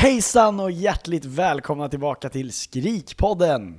[0.00, 3.78] Hejsan och hjärtligt välkomna tillbaka till Skrikpodden!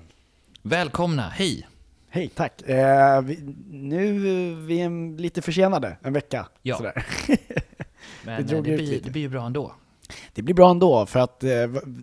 [0.62, 1.68] Välkomna, hej!
[2.10, 2.62] Hej, tack.
[2.62, 4.20] Eh, vi, nu
[4.56, 6.48] vi är lite försenade, en vecka.
[6.62, 6.78] Ja.
[6.78, 7.06] Sådär.
[8.26, 9.74] Men Vi det, det, blir, det blir ju bra ändå.
[10.34, 11.50] Det blir bra ändå, för att eh,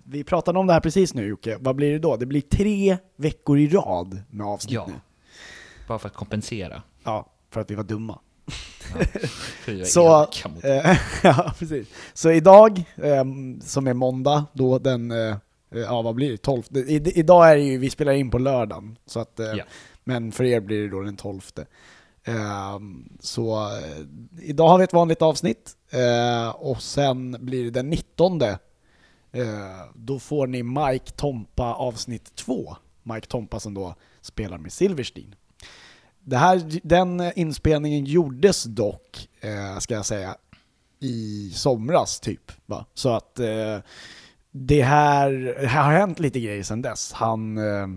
[0.04, 1.56] vi pratade om det här precis nu Jocke.
[1.60, 2.16] Vad blir det då?
[2.16, 4.86] Det blir tre veckor i rad med avsnitt Ja.
[4.86, 4.94] nu.
[5.88, 6.82] Bara för att kompensera.
[7.04, 8.18] Ja, för att vi var dumma.
[9.84, 10.22] Så,
[10.62, 11.88] eh, ja, precis.
[12.14, 13.24] Så idag, eh,
[13.62, 15.36] som är måndag, då den, eh,
[15.70, 16.62] ja vad blir det, 12?
[16.76, 19.64] I, idag är det ju, vi spelar in på lördagen, så att, eh, Ja.
[20.04, 21.40] men för er blir det då den 12.
[22.24, 22.78] Eh,
[23.20, 23.68] så
[24.42, 25.76] idag har vi ett vanligt avsnitt,
[26.54, 28.42] och sen blir det den 19.
[28.42, 28.56] Eh,
[29.94, 32.76] då får ni Mike Tompa avsnitt 2.
[33.02, 35.34] Mike Tompa som då spelar med Silverstein.
[36.28, 40.36] Det här, den inspelningen gjordes dock, eh, ska jag säga,
[41.00, 42.52] i somras typ.
[42.66, 42.86] Va?
[42.94, 43.78] Så att eh,
[44.50, 47.12] det här, det här har hänt lite grejer sedan dess.
[47.12, 47.88] Han eh,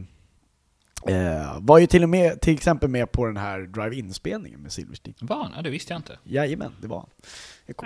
[1.16, 5.16] eh, var ju till och med till exempel med på den här drive-in-spelningen med Silverstein.
[5.22, 5.52] Var han?
[5.56, 6.20] Ja, det visste jag inte.
[6.24, 7.10] Jajamän, det var han.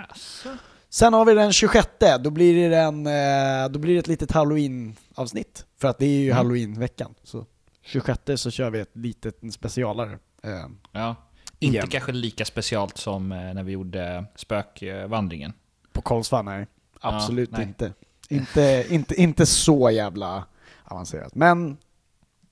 [0.09, 0.49] Alltså.
[0.89, 1.87] Sen har vi den 26,
[2.19, 5.65] då blir det, en, eh, då blir det ett litet halloween-avsnitt.
[5.77, 6.37] För att det är ju Mm.
[6.37, 7.13] halloween-veckan.
[7.23, 7.45] Så
[7.81, 10.19] 26 så kör vi ett litet specialare.
[10.43, 11.15] Eh, Ja.
[11.59, 11.87] Inte Igen.
[11.87, 15.53] kanske lika specialt som eh, när vi gjorde spökvandringen.
[15.91, 16.67] På Karlsvall, nej.
[16.99, 17.61] Absolut nej.
[17.63, 17.93] inte.
[18.29, 18.85] inte.
[18.89, 20.45] Inte inte så jävla
[20.83, 21.35] avancerat.
[21.35, 21.77] Men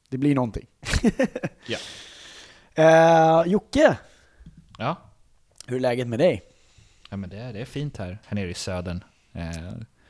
[0.09, 0.66] det blir någonting.
[1.66, 1.78] Ja.
[2.73, 3.97] Eh, Jocke,
[4.78, 4.95] Ja.
[5.68, 6.41] hur är läget med dig?
[7.09, 9.03] ja men det, är- det är fint här, här nere i södern.
[9.34, 9.50] Eh,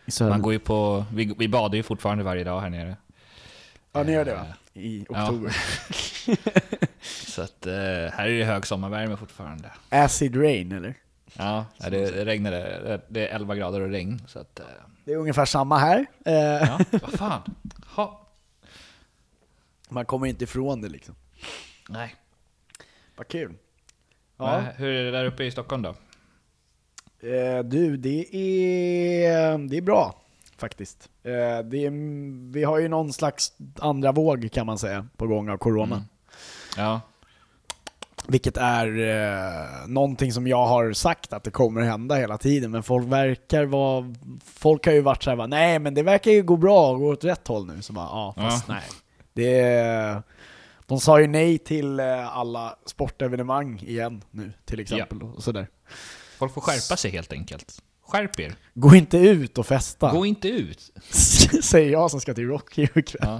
[0.05, 0.29] I södern?
[0.33, 2.97] man går ju på, vi, vi badar ju fortfarande varje dag här nere.
[3.91, 4.45] Ja, ni gör det va?
[4.73, 5.33] I Ja.
[7.03, 9.71] Så att eh, här är det hög sommarvärme fortfarande.
[9.89, 10.93] Acid rain eller?
[11.37, 14.21] Ja, det, regnade, det- är 11 grader och regn.
[14.27, 14.65] Så att, eh,
[15.05, 16.05] Det är ungefär samma här.
[16.25, 17.55] Eh, ja, vad fan.
[17.95, 18.27] Ha.
[19.89, 21.15] Man kommer inte ifrån det liksom.
[21.89, 22.15] Nej.
[23.15, 23.53] Vad kul.
[24.37, 24.59] Ja.
[24.75, 25.95] Hur är det där uppe i Stockholm då?
[27.63, 30.21] Du, det är, det är bra
[30.57, 31.09] faktiskt.
[31.21, 31.31] Det
[31.85, 35.95] är, vi har ju någon slags andra våg kan man säga på gång av corona.
[35.95, 36.07] Mm.
[36.77, 37.01] Ja,
[38.27, 42.83] Vilket är eh, någonting som jag har sagt att det kommer hända hela tiden, men
[42.83, 44.13] folk verkar vara...
[44.45, 47.47] Folk har ju varit såhär, nej men det verkar ju gå bra gå åt rätt
[47.47, 47.81] håll nu.
[47.81, 48.73] Så bara, ja fast Ja.
[48.73, 48.83] nej.
[49.33, 50.23] Det
[50.91, 55.21] de sa ju nej till eh, alla sportevenemang igen nu till exempel.
[55.23, 55.67] Och sådär.
[56.37, 57.81] folk får skärpa sig helt enkelt.
[58.07, 58.55] Skärp er.
[58.73, 60.91] Gå inte ut och festa, Gå inte ut.
[61.63, 63.05] säger jag som ska till Rocky ikväll.
[63.21, 63.39] Ja.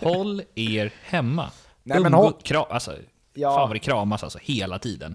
[0.00, 1.50] Håll er hemma.
[1.88, 2.96] Nej, men Umgå- håll- kra- alltså,
[3.34, 3.50] Ja.
[3.56, 5.14] Fan vad det kramas alltså, hela tiden.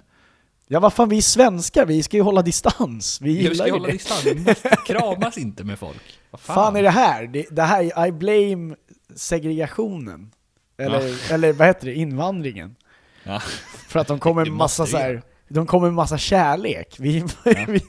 [0.67, 3.21] Ja vad fan, vi är svenskar, vi ska ju hålla distans.
[3.21, 3.91] Vi gillar ska ju hålla det.
[3.93, 6.19] distans, vi måste kramas inte med folk.
[6.31, 6.55] Vad fan.
[6.55, 7.27] fan, är det här?
[7.27, 8.75] Det, det här, I blame
[9.15, 10.31] segregationen.
[10.77, 12.75] Eller, eller vad heter det, invandringen.
[13.23, 13.39] Ja.
[13.87, 16.95] För att de kommer med massa så vi här, de kommer med massa kärlek.
[16.99, 17.23] Vi,
[17.67, 17.81] vi,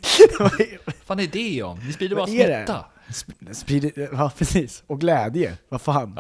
[0.85, 1.79] Vad fan är det om?
[1.87, 2.85] Ni sprider bara smitta.
[3.09, 5.57] sp- sprider, ja precis, och glädje.
[5.69, 6.19] Vad fan.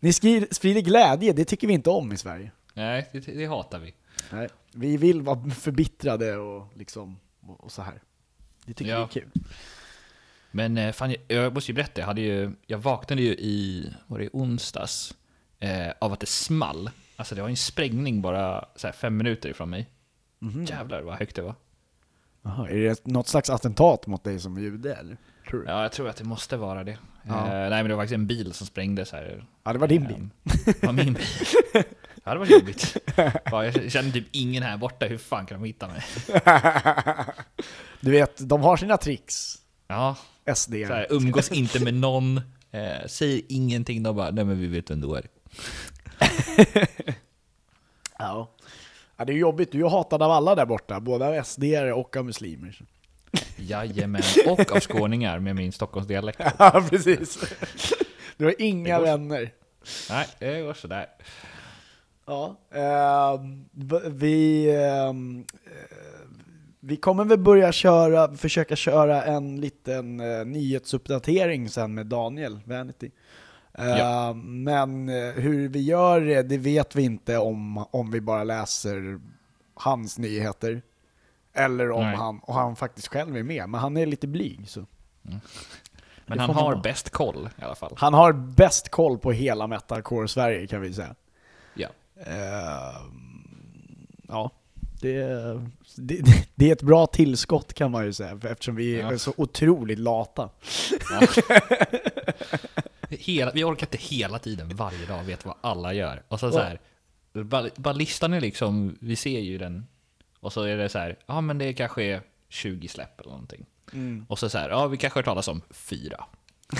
[0.00, 0.12] Ni
[0.50, 2.50] sprider glädje, det tycker vi inte om i Sverige.
[2.74, 3.94] Nej, det, det hatar vi.
[4.32, 4.48] Nej.
[4.72, 8.00] Vi vill vara förbittrade och liksom, och, och så här.
[8.64, 8.96] Det tycker Ja.
[8.98, 9.30] vi är kul.
[10.50, 13.92] Men eh, fan, jag, jag måste ju berätta, jag, hade ju, jag vaknade ju i,
[14.06, 15.14] var det onsdags,
[15.58, 16.90] eh, av att det small.
[17.16, 19.88] Alltså det var en sprängning bara så här, fem minuter ifrån mig.
[20.38, 20.64] Mhm.
[20.64, 21.54] Jävlar vad högt det var.
[22.42, 25.16] Jaha, är det något slags attentat mot dig som jude eller?
[25.66, 26.98] Ja, jag tror att det måste vara det.
[27.28, 27.46] Ja.
[27.46, 29.44] Eh, nej, men det var faktiskt en bil som sprängdes här.
[29.64, 30.16] Ja, det var din bil.
[30.16, 30.30] Ehm,
[30.64, 31.24] Det var min bil.
[32.24, 32.96] Ja, det var jobbigt.
[33.44, 36.02] Ja, jag känner typ ingen här borta, hur fan kan de hitta mig?
[38.00, 39.54] Du vet, de har sina tricks.
[39.86, 40.16] Ja,
[40.54, 40.74] SD.
[40.86, 42.36] så här, umgås inte med någon,
[42.70, 45.26] eh, säger ingenting, de bara nej men vi vet vem du är.
[48.18, 48.54] Ja.
[49.16, 49.24] ja.
[49.24, 51.00] Det är jobbigt, du är hatad av alla där borta.
[51.00, 51.64] Både av SD
[51.94, 52.80] och av muslimer.
[53.56, 56.40] Jajamän, och av skåningar med min Stockholmsdialekt.
[56.58, 57.38] Ja, precis.
[58.36, 59.52] Du har inga vänner.
[60.10, 61.06] Nej, det går sådär.
[62.26, 66.26] Ja, ehm, v- vi, ehm, eh,
[66.80, 73.10] vi kommer väl börja köra, försöka köra en liten eh, nyhetsuppdatering sen med Daniel Vanity.
[73.78, 74.32] Eh, Ja.
[74.44, 79.20] Men eh, hur vi gör det, det vet vi inte om, om vi bara läser
[79.74, 80.82] hans nyheter.
[81.58, 82.16] Eller om Nej.
[82.16, 84.68] han, och han faktiskt själv är med, men han är lite blyg.
[84.68, 84.86] Så.
[85.22, 87.92] Men Det han har bäst koll i alla fall.
[87.96, 91.14] Han har bäst koll på hela metalcore Sverige kan vi säga.
[91.74, 91.88] Ja.
[92.26, 93.02] Eh,
[94.28, 94.50] ja,
[95.00, 95.22] det,
[95.96, 99.12] det, det är ett bra tillskott kan man ju säga, eftersom vi Ja.
[99.12, 100.50] är så otroligt lata.
[103.08, 106.22] Hela, vi orkar inte hela tiden, varje dag, veta vad alla gör.
[106.28, 106.78] Och så, så här,
[107.32, 109.86] bara, bara listan är liksom, vi ser ju den.
[110.40, 113.66] Och så är det så här, ja men det kanske är 20 släpp eller någonting.
[113.92, 114.26] Mm.
[114.28, 116.24] Och så så här, ja vi kanske har talas om fyra.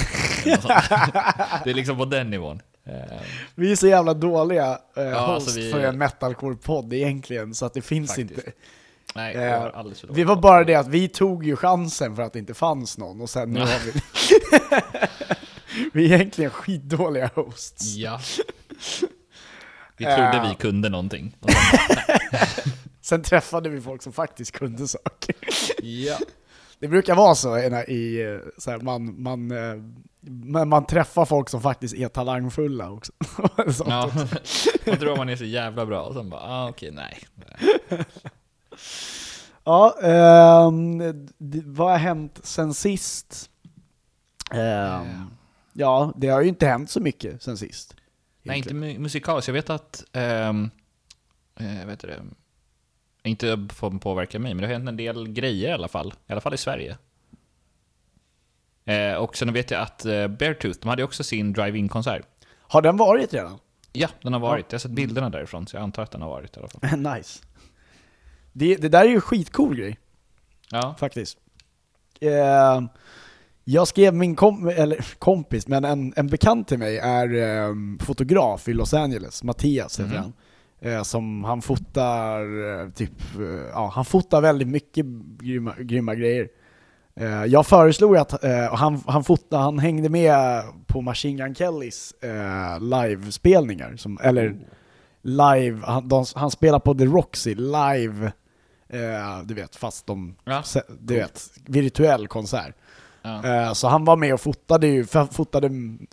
[1.64, 2.62] Det är liksom på den nivån.
[2.84, 2.94] Eh,
[3.55, 7.66] Vi är så jävla dåliga eh, Ja, host alltså vi- för en metalcore-podd egentligen, så
[7.66, 8.31] att det finns Faktiskt.
[8.38, 8.52] inte.
[9.14, 9.61] nej, Eh,
[9.94, 12.99] för Vi var bara det att vi tog ju chansen för att det inte fanns
[12.99, 13.66] någon, och sen nu Ja.
[13.66, 13.93] har vi...
[15.93, 17.94] vi är egentligen skitdåliga hosts.
[17.96, 18.20] Ja.
[19.96, 20.49] Vi trodde Eh.
[20.49, 21.37] vi kunde någonting.
[23.08, 25.34] Sen, träffade vi folk som faktiskt kunde saker.
[25.82, 26.19] ja.
[26.81, 29.82] Det brukar vara så i, eh, så här, man, man, eh,
[30.20, 33.12] men man träffar folk som faktiskt är talangfulla också.
[33.87, 34.10] Ja.
[34.87, 37.19] Man tror man är så jävla bra och sen bara, ah, okej, nej.
[39.64, 39.94] Ja,
[41.38, 43.50] det, vad har hänt sen sist?
[44.50, 45.31] Ehm,
[45.72, 47.94] ja, det har ju inte hänt så mycket sen sist.
[48.43, 48.96] Nej, inte egentligen.
[48.96, 49.49] mu- musikaliskt.
[49.49, 50.70] Jag vet att, um,
[51.61, 52.22] eh, vet du det,
[53.22, 56.14] inte får påverka mig, men det har hänt en del grejer i alla fall.
[56.26, 56.96] I alla fall i Sverige.
[58.84, 62.22] Eh, och sen vet jag att eh, Beartooth, de hade också sin drive-in-konsert.
[62.60, 63.58] Har den varit redan?
[63.92, 64.66] Ja, den har varit.
[64.68, 66.98] Jag har sett bilderna därifrån, så jag antar att den har varit i alla fall.
[67.16, 67.40] nice.
[68.52, 69.98] Det, det där är ju en skitcool grej.
[70.70, 71.38] Ja, faktiskt.
[72.20, 72.82] Eh,
[73.64, 78.68] jag skrev min kom eller, kompis, men en, en bekant till mig är eh, fotograf
[78.68, 80.22] i Los Angeles, Mattias heter Mhm.
[80.22, 80.32] han.
[81.02, 85.06] Som han fotar, eh, typ, eh, ja han fotar väldigt mycket
[85.40, 86.48] grymma, grymma grejer.
[87.16, 91.54] Eh, jag föreslog att, eh, och han, han, fotade, han hängde med på Machine Gun
[91.54, 94.56] Kellys eh, livespelningar, som, eller
[95.22, 98.32] live, han, de, han spelar på The Roxy live,
[98.88, 100.62] eh, du vet, fast de, Ja,
[101.00, 102.75] du vet, virtuell konsert.
[103.28, 103.66] Ja.
[103.66, 105.70] Eh, så han var med och fotade ju, fotade,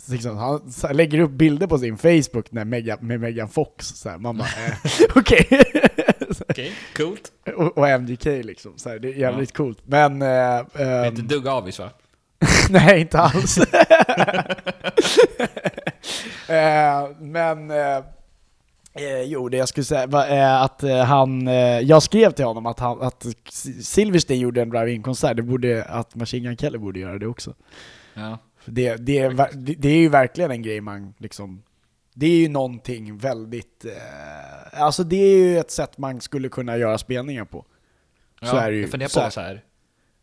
[0.09, 4.17] liksom, han lägger upp bilder på sin Facebook när Mega, med Megan Fox, så här,
[4.17, 4.73] man bara, eh,
[5.15, 5.47] okej.
[6.49, 7.31] okej, coolt.
[7.57, 9.79] och, och MGK liksom, så här, det är jävligt coolt.
[9.85, 11.89] Men, eh, Det är ehm, inte dugg avis va?
[12.69, 13.57] nej inte alls.
[16.47, 18.03] eh, men, eh,
[18.95, 22.45] Eh, jo, det jag skulle säga var eh, att eh, han, eh, jag skrev till
[22.45, 23.25] honom att, han, att
[23.83, 27.53] Silverstein gjorde en drive-in-konsert, det borde, att Machine Gun Kelly borde göra det också.
[28.13, 28.37] Ja.
[28.65, 31.63] Det, det, det, det är ju verkligen en grej man liksom,
[32.13, 36.77] det är ju någonting väldigt, eh, alltså det är ju ett sätt man skulle kunna
[36.77, 37.65] göra spelningar på.
[38.41, 38.81] Så ja, är det ju.
[38.81, 39.63] Jag funderar Så på är- så här.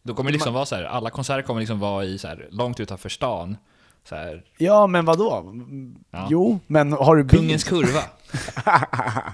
[0.02, 2.48] Då kommer det liksom vara så här, alla konserter kommer liksom vara i så här,
[2.50, 3.56] långt utanför stan.
[4.08, 5.54] Så här, Ja, men vadå?
[6.10, 6.26] Ja.
[6.30, 7.38] Jo, men har du bil?
[7.38, 8.00] kungens kurva.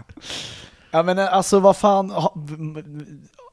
[0.90, 2.34] Ja men eh, alltså vad fan, ha,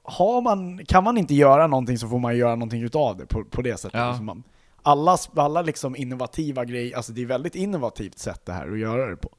[0.03, 3.43] har man, kan man inte göra någonting så får man göra någonting utav det på,
[3.43, 3.99] på det sättet.
[3.99, 4.09] Ja.
[4.09, 4.43] Liksom man,
[4.81, 9.09] alla, alla liksom innovativa grejer, alltså det är väldigt innovativt sätt det här att göra
[9.09, 9.29] det på.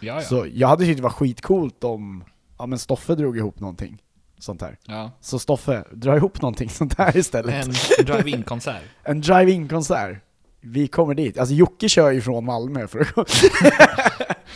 [0.00, 0.20] Ja, ja.
[0.22, 2.24] Så jag hade tyckt det var skitcoolt om,
[2.58, 4.02] ja men Stoffe drog ihop någonting
[4.38, 4.78] sånt här.
[4.86, 5.10] ja.
[5.20, 7.66] Så Stoffe, dra ihop någonting sånt här istället.
[7.66, 7.72] En
[8.06, 8.82] drive-in-konsert.
[9.02, 10.18] En drive-in-konsert.
[10.60, 11.38] Vi kommer dit.
[11.38, 13.16] Alltså Jocke kör ju från Malmö för att.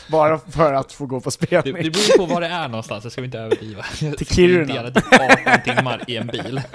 [0.08, 1.74] Bara för att få gå på Det, spelning.
[1.74, 3.82] det beror på var det är någonstans, det ska vi inte överdriva.
[4.16, 4.90] Till Kiruna.
[4.90, 5.04] typ
[5.66, 6.60] 18 timmar i en bil.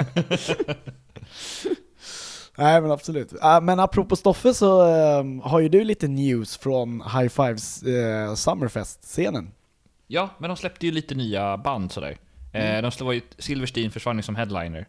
[2.57, 3.33] Nej men absolut.
[3.43, 8.36] Äh, men apropå Stoffe så ehm, har ju du lite news från High Fives uh,
[8.36, 9.51] Summerfest-scenen.
[10.07, 12.17] Ja, men de släppte ju lite nya band sådär.
[12.53, 14.88] Eh, de släppte var ju, Silverstein försvann ju som headliner.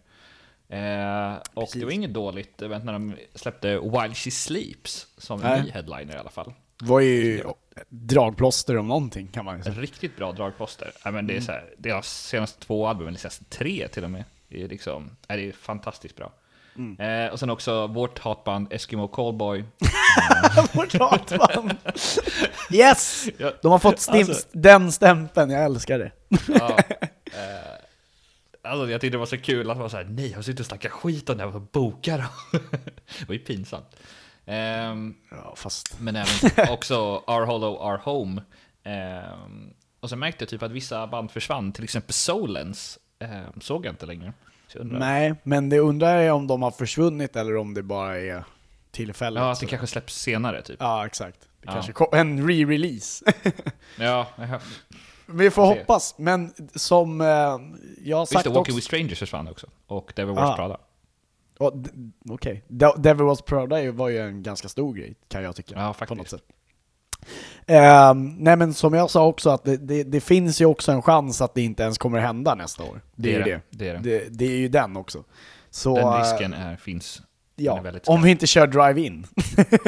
[0.68, 1.80] Eh, och Precis.
[1.80, 6.14] det var inget dåligt event när de släppte While She Sleeps som en ny headliner
[6.14, 6.52] i alla fall.
[6.80, 7.42] Det var ju
[7.88, 9.74] dragplåster om någonting kan man ju säga.
[9.80, 10.92] Riktigt bra dragposter.
[11.04, 14.10] Ja, men det är så här, deras senaste två album, eller senaste tre till och
[14.10, 16.32] med, det är liksom, är det är fantastiskt bra.
[16.98, 19.64] Eh, och sen också vårt hatband Eskimo Callboy.
[20.72, 21.76] Vårt hatband.
[22.72, 23.28] Yes!
[23.62, 26.10] De har fått stim- alltså- den stämpeln, jag älskar det.
[26.48, 26.78] Ja,
[27.32, 30.60] eh, alltså jag tyckte det var så kul att man såhär, nej jag har suttit
[30.60, 32.58] och snackat skit om det här, vad bokar de?
[33.18, 33.96] Det var ju pinsamt.
[34.50, 36.00] Ehm, Ja, fast...
[36.00, 38.42] men även också Our Hollow, Our Home.
[38.84, 43.86] Ehm, och så märkte jag typ att vissa band försvann, till exempel Solens ehm, såg
[43.86, 44.32] jag inte längre.
[44.74, 48.44] Jag Nej, men det undrar jag om de har försvunnit eller om det bara är
[48.90, 49.40] tillfälligt.
[49.40, 50.76] ja, att det kanske släpps senare typ.
[50.80, 51.40] Ja, exakt.
[51.40, 51.72] Det Ja.
[51.72, 53.32] kanske kom, en re-release.
[53.98, 54.26] Ja,
[55.26, 58.72] Vi får hoppas, men som eh, jag har Just sagt det, Walking också...
[58.74, 59.66] with Strangers försvann också.
[59.86, 60.56] Och Devil Wears Ah.
[60.56, 60.78] Prada.
[62.30, 65.74] Okej, De- Devil Was Prada var ju en ganska stor grej, kan jag tycka.
[65.74, 66.30] Ja, På något faktiskt.
[66.30, 66.42] sätt.
[67.66, 71.02] Ehm, nej men som jag sa också, att det, det, det finns ju också en
[71.02, 73.00] chans att det inte ens kommer hända nästa år.
[73.16, 73.60] Det, är ju det.
[73.70, 74.00] Det är det.
[74.00, 75.24] Det, det är ju den också.
[75.70, 77.22] Så, Den eh, risken är, finns.
[77.56, 79.26] Är Ja, väldigt om vi inte kör drive-in.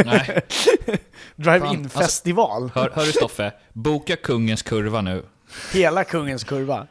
[0.04, 0.40] Nej.
[1.36, 2.70] drive-in Fan, festival.
[2.74, 3.52] Hör, hör du Stoffe?
[3.72, 5.22] Boka kungens kurva nu.
[5.74, 6.86] Hela kungens kurva.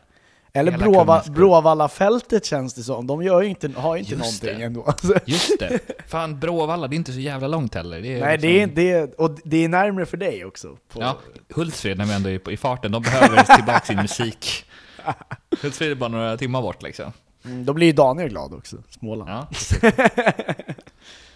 [0.53, 1.23] Eller Bråva.
[1.29, 3.07] Bråvallafältet känns det som.
[3.07, 4.65] De gör ju inte, har ju inte Just någonting det.
[4.65, 4.83] ändå.
[4.83, 5.79] Alltså, Just det.
[6.07, 8.01] Fan, Bråvalla, det är inte så jävla långt heller.
[8.01, 10.77] Det är Nej, liksom- det är, det är, och det är närmare för dig också.
[10.93, 11.17] På, Ja,
[11.53, 14.65] Hultsfred när vi ändå är på, i farten, de behöver tillbaka sin musik.
[15.61, 17.11] Hultsfred är bara några timmar bort liksom.
[17.45, 19.29] Mm, Då blir ju Daniel glad också, Småland.
[19.29, 19.47] Ja,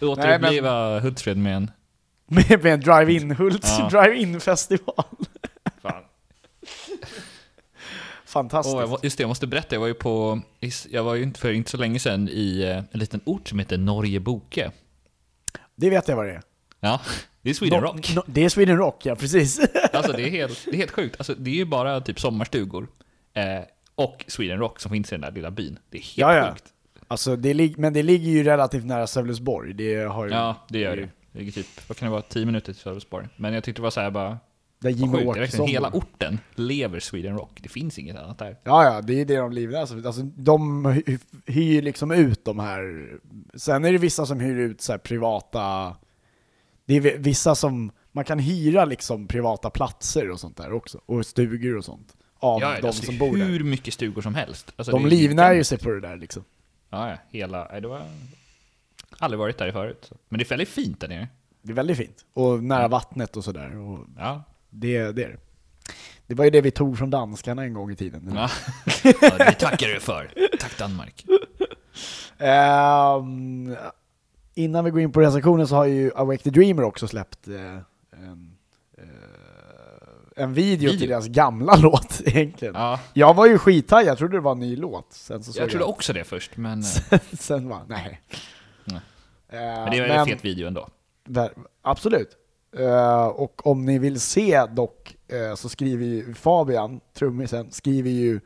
[0.00, 1.70] Återuppliva Hultsfred med en...
[2.28, 3.88] Med, med en drive-in Hults, Ja.
[3.88, 5.04] drive-in festival.
[8.26, 8.44] Fan.
[8.50, 8.74] Fantastiskt.
[8.76, 10.40] Var- just det, jag måste berätta, jag var ju på...
[10.90, 13.78] Jag var ju för inte så länge sedan i eh, en liten ort som heter
[13.78, 14.70] Norjeboke.
[15.74, 16.42] Det vet jag vad det är.
[16.80, 17.00] Ja,
[17.42, 18.08] det är Sweden No- Rock.
[18.10, 19.60] no- det är Sweden Rock, ja precis.
[19.92, 21.14] Alltså det är helt, det är helt sjukt.
[21.18, 22.88] Alltså, det är ju bara typ sommarstugor
[23.34, 23.44] eh,
[23.94, 25.78] och Sweden Rock som finns i den där lilla byn.
[25.90, 26.50] Det är helt Ja, ja.
[26.52, 26.64] sjukt.
[27.08, 29.72] alltså, det men det ligger ju relativt nära Sölvesborg.
[29.72, 31.08] Det har ju, Ja, det gör det.
[31.32, 33.28] Det ligger typ, vad kan det vara, 10 minuter till Sölvesborg.
[33.36, 34.38] Men jag tyckte det var så här bara,
[34.78, 35.28] Där Jimmy sjukt.
[35.28, 37.58] Åkesson hela orten lever Sweden Rock.
[37.62, 38.56] Det finns inget annat där.
[38.64, 42.58] Ja, ja, det är det de livnär sig Alltså, de hy- hyr liksom ut de
[42.58, 43.10] här...
[43.54, 45.96] Sen är det vissa som hyr ut så här privata...
[46.84, 47.90] Det är vi- vissa som...
[48.12, 51.00] Man kan hyra liksom privata platser och sånt där också.
[51.06, 52.16] Och stugor och sånt.
[52.38, 53.46] Av Ja, de alltså, som bor är där.
[53.46, 54.72] hur mycket stugor som helst.
[54.76, 56.44] Alltså, De livnär ju sig på det där liksom.
[56.90, 57.16] Ja, ja.
[57.30, 58.02] Hela, det var...
[59.18, 60.04] Aldrig varit där förut.
[60.08, 60.16] Så.
[60.28, 61.28] Men det är väldigt fint där nere.
[61.62, 62.24] Det är väldigt fint.
[62.32, 63.76] Och nära vattnet och sådär.
[63.78, 64.42] Och Ja.
[64.80, 65.36] Det, det är det.
[66.26, 68.32] Det var ju det vi tog från danskarna en gång i tiden.
[68.34, 68.50] ja.
[69.22, 70.32] ja det tackar du för.
[70.60, 71.24] Tack Danmark.
[72.38, 73.76] Ehm,
[74.54, 77.54] innan vi går in på recensionen så har ju Awake the Dreamer också släppt eh,
[78.12, 78.56] en,
[78.98, 79.04] eh,
[80.36, 80.98] en video, Video?
[80.98, 82.74] till deras gamla låt egentligen.
[82.74, 83.00] Ja.
[83.12, 85.12] Jag var ju skittaggad, jag trodde det var en ny låt.
[85.12, 88.20] Sen så såg Jag trodde också det först, men, eh, sen, sen var nej.
[88.84, 89.00] Nej.
[89.50, 90.88] Men det är en fet video ändå.
[91.28, 91.52] Ver-
[91.82, 92.28] Absolut.
[92.78, 98.40] Eh, och om ni vill se dock eh, så skriver ju Fabian, trummisen, skriver ju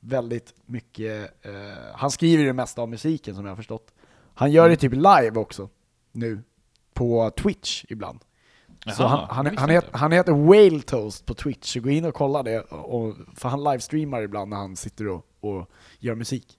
[0.00, 1.52] väldigt mycket, eh,
[1.94, 3.94] han skriver ju det mesta av musiken som jag har förstått.
[4.34, 5.68] Han gör det typ live också
[6.12, 6.42] nu
[6.94, 8.20] på Twitch ibland.
[8.96, 11.90] så Jaha, han, han, han, jag heter, han heter Whale Toast på Twitch, så gå
[11.90, 12.60] in och kolla det.
[12.60, 16.58] Och, för han livestreamar ibland när han sitter och, och gör musik.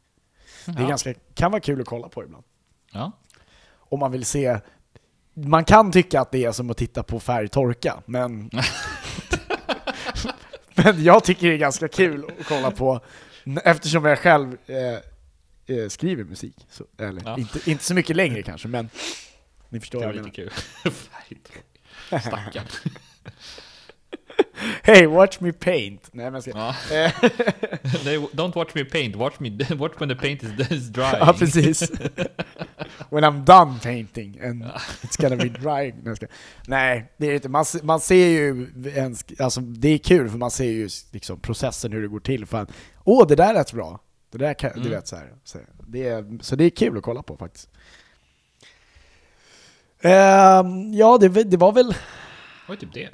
[0.66, 2.44] Det är ganska, kan vara kul att kolla på ibland
[2.92, 3.12] Ja.
[3.78, 4.60] om man vill se
[5.36, 8.50] man kan tycka att det är som att titta på färg torka, men
[10.76, 13.00] Men jag tycker det är ganska kul att kolla på
[13.64, 16.56] eftersom jag själv eh, eh, skriver musik.
[16.70, 17.38] Så, eller Ja.
[17.38, 18.90] inte, inte så mycket längre kanske, men
[19.70, 20.52] ni förstår Det var jag lite kul.
[22.22, 22.66] Stackarn.
[24.84, 26.10] Hey, watch me paint!
[26.12, 26.52] Nej men ska...
[26.56, 26.76] Ja.
[26.92, 27.12] Eh,
[28.34, 31.18] Don't watch me paint, watch, me, watch when the paint is, is drying.
[31.20, 31.92] ja, precis.
[33.10, 34.64] When I'm done painting and
[35.02, 36.16] it's gonna be drying.
[36.68, 37.50] Nej, det är inte.
[37.50, 41.92] Man, man ser ju, en, alltså det är kul för man ser ju liksom processen
[41.92, 42.46] hur det går till.
[42.46, 42.68] Fan,
[43.04, 44.00] åh det där lät bra.
[44.32, 44.92] Det där kan, du Mm.
[44.92, 45.34] vet så här.
[45.44, 47.70] Så det, är, så det är kul att kolla på faktiskt.
[50.02, 51.96] Ehm, ja, det, det var väl, Det
[52.68, 53.10] var typ det.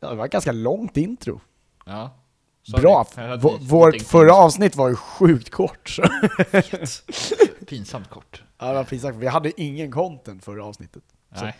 [0.00, 1.40] Ja, det var ett ganska långt intro.
[1.86, 2.16] Ja.
[2.62, 3.06] Sorry, Bra.
[3.16, 5.88] jag Vårt förra avsnitt var ju sjukt kort.
[5.88, 6.02] Så.
[7.66, 8.42] Pinsamt kort.
[8.58, 9.16] Ja, det var pinsamt.
[9.16, 11.02] Vi hade ingen content förra avsnittet.
[11.40, 11.56] Nej,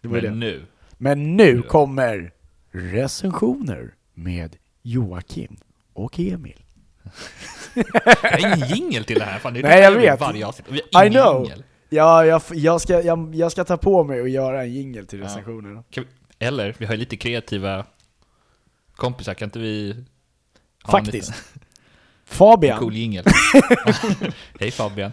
[0.00, 0.30] men det.
[0.30, 0.66] nu.
[0.98, 2.32] Men nu kommer
[2.70, 5.56] recensioner med Joakim
[5.92, 6.60] och Emil.
[7.74, 7.84] Jag
[8.30, 9.38] har ingen jingel till det här.
[9.38, 10.20] Fan, det är Nej, jag det vet.
[10.20, 10.66] Varje avsnitt.
[10.70, 11.44] Vi har I ingen know.
[11.44, 11.64] jingle.
[11.88, 15.18] Ja, jag, jag, ska, jag, jag ska ta på mig och göra en jingle till
[15.18, 15.24] Ja.
[15.24, 15.82] recensionerna.
[15.90, 16.10] Kan vi,
[16.44, 17.84] eller, vi har ju lite kreativa
[18.96, 20.04] kompisar, kan inte vi...
[20.82, 21.28] ha en Faktiskt.
[21.28, 21.44] liten-
[22.26, 23.24] Fabian, Cool jingel.
[24.60, 25.12] Hej Fabian.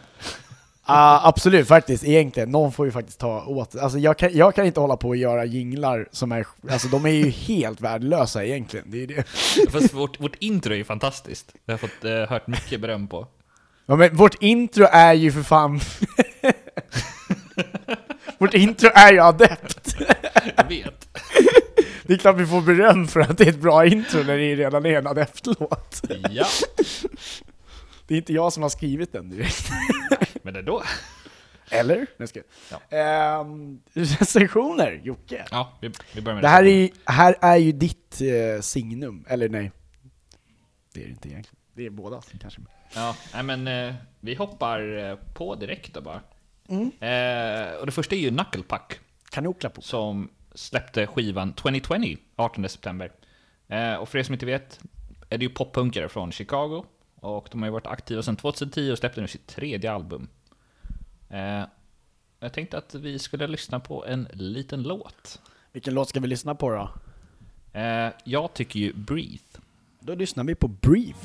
[0.83, 2.49] ah, absolut faktiskt, egentligen.
[2.51, 5.15] Någon får ju faktiskt ta åt alltså jag kan, jag kan inte hålla på och
[5.15, 8.91] göra jinglar som är, alltså de är ju helt värdelösa egentligen.
[8.91, 9.23] Det är ju det.
[9.71, 11.51] Fast vårt, vårt intro är ju fantastiskt.
[11.65, 13.27] Det har jag fått eh, hört mycket beröm på.
[13.85, 15.79] Ja, men vårt intro är ju för fan...
[18.37, 19.95] vårt intro är ju adept.
[20.57, 21.07] Jag vet.
[22.11, 24.55] Det är klart vi får beröm för att det är ett bra intro när det
[24.55, 26.01] redan är en adeptlåt.
[26.29, 26.45] Ja,
[28.07, 29.69] Det är inte jag som har skrivit den direkt.
[30.43, 30.83] men ändå.
[31.69, 32.07] Eller?
[32.17, 32.41] Nej, ska.
[32.89, 35.45] Ehm, recensioner, Jocke.
[35.51, 39.49] Ja, vi, vi börjar med Det här är, här är ju ditt eh, signum, eller
[39.49, 39.71] nej.
[40.93, 41.59] Det är det inte egentligen.
[41.73, 42.61] Det är båda kanske.
[42.95, 46.21] Ja, nej men eh, vi hoppar eh, på direkt då bara.
[46.69, 46.85] Mm.
[46.85, 48.99] Eh, och det första är ju Knucklepuck
[49.29, 49.81] Kanokla-på.
[49.81, 53.11] som släppte skivan 2020, 18 september.
[53.67, 54.79] Eh, och för er som inte vet
[55.29, 58.97] är det ju poppunkare från Chicago och de har ju varit aktiva sedan 2010 och
[58.97, 60.27] släppte nu sitt tredje album.
[61.29, 61.63] Eh,
[62.39, 65.41] jag tänkte att vi skulle lyssna på en liten låt.
[65.71, 66.89] Vilken låt ska vi lyssna på då?
[67.79, 69.59] Eh, jag tycker ju Breathe.
[69.99, 71.15] Då lyssnar vi på Brief.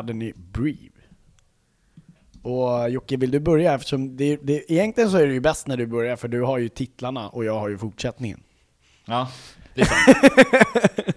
[0.00, 0.92] Hade ni Brief.
[2.42, 3.74] Och Jocke, vill du börja?
[3.74, 6.58] Eftersom det, det, egentligen så är det ju bäst när du börjar, för du har
[6.58, 8.42] ju titlarna och jag har ju fortsättningen.
[9.04, 9.30] Ja,
[9.74, 11.16] det är sant.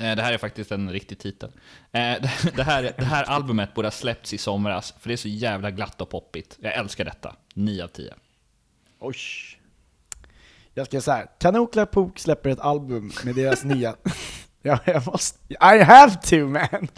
[0.00, 1.48] Eh, Det här är faktiskt en riktig titel.
[1.92, 2.14] Eh,
[2.56, 5.70] det- här, det här albumet borde ha släppts i somras, för det är så jävla
[5.70, 6.58] glatt och poppigt.
[6.60, 7.36] Jag älskar detta.
[7.54, 8.14] 9 av 10.
[9.00, 9.16] Oj.
[10.74, 13.96] Jag ska säga här, Kanokla Pook släpper ett album med deras nya...
[14.68, 15.38] ja, jag måste...
[15.52, 16.88] I have to man!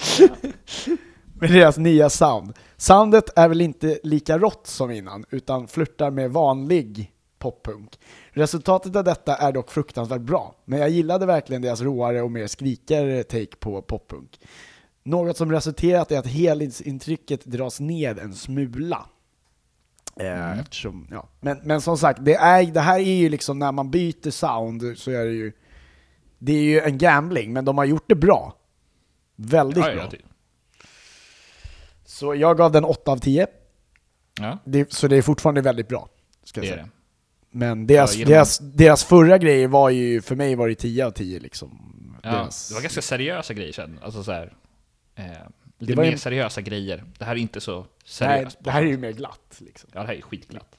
[1.41, 2.53] med deras nya sound.
[2.77, 7.99] Soundet är väl inte lika rått som innan, utan flörtar med vanlig poppunk.
[8.31, 12.47] Resultatet av detta är dock fruktansvärt bra, men jag gillade verkligen deras råare och mer
[12.47, 14.41] skrikigare take på poppunk.
[15.03, 19.07] Något som resulterat i att helhetsintrycket dras ned en smula.
[20.17, 21.29] Eh, eftersom, ja.
[21.41, 24.99] men, men som sagt, det, är, det här är ju liksom när man byter sound
[24.99, 25.53] så är det ju
[26.43, 28.57] Det är ju en gambling, men de har gjort det bra.
[29.37, 30.03] Väldigt Ja, bra.
[30.03, 30.17] ja, ty-
[32.05, 33.47] Så jag gav den 8 av 10.
[34.41, 36.09] ja, Det, så det är fortfarande väldigt bra.
[36.45, 36.83] Ska jag det säga.
[36.83, 36.89] det.
[37.59, 41.39] Men deras, deras, deras förra grejer var ju, för mig var det 10 av 10
[41.41, 41.71] liksom.
[42.23, 43.99] Deras- det var ganska seriösa grejer sen.
[44.03, 44.53] Alltså så här,
[45.15, 45.25] eh,
[45.79, 47.05] lite mer ju- seriösa grejer.
[47.19, 48.57] Det här är inte så Nej, seriöst.
[48.61, 49.91] det här är ju mer glatt liksom.
[49.95, 50.77] Ja, det här är skitglatt.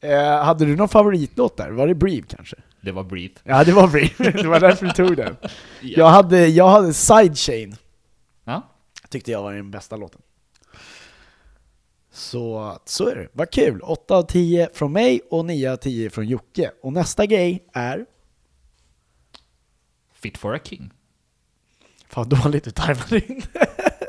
[0.00, 1.70] Eh, hade du någon favoritlåt där?
[1.70, 2.56] Var det Breathe kanske?
[2.86, 3.34] Det var Breathe.
[3.44, 4.30] Ja, det var Breathe.
[4.42, 5.36] det var därför du tog den.
[5.80, 7.76] Jag hade, jag hade Sidechain.
[8.44, 8.62] Ja,
[9.08, 10.20] Tyckte jag var den bästa låten.
[12.12, 13.28] Så, så är det.
[13.32, 13.80] Vad kul!
[13.80, 16.70] 8 av 10 från mig och 9 av 10 från Jocke.
[16.82, 18.06] Och nästa grej är...
[20.14, 20.90] Fit for a King.
[22.08, 23.42] Fan dåligt du tajmade in.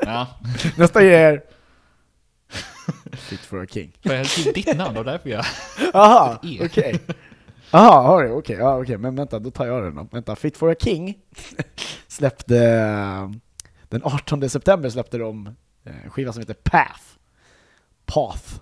[0.02, 0.26] Ja,
[0.76, 1.42] nästa grej är...
[3.12, 3.92] Fit for a king.
[4.02, 5.44] för jag skrev ditt namn och därför jag...
[5.94, 6.58] Aha, E.
[6.62, 7.00] okej.
[7.70, 8.30] Jaha, har du?
[8.30, 10.06] Okej, ja, okej, men vänta, då tar jag den då.
[10.12, 11.18] Vänta, Fit for a King
[12.08, 12.56] släppte...
[12.58, 13.30] eh,
[13.88, 15.46] Den 18 september släppte de
[15.84, 17.02] eh, en skiva som heter Path.
[18.06, 18.60] Path.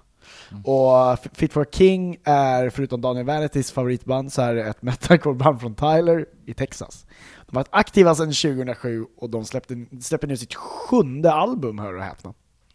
[0.64, 4.82] Och F- Fit for a King är, förutom Daniel Vanitys favoritband, så är det ett
[4.82, 7.06] metalcore-band från Tyler i Texas.
[7.46, 11.94] De har varit aktiva sedan 2007 och de släppte, släpper nu sitt sjunde album, hör
[11.94, 12.34] och häpna.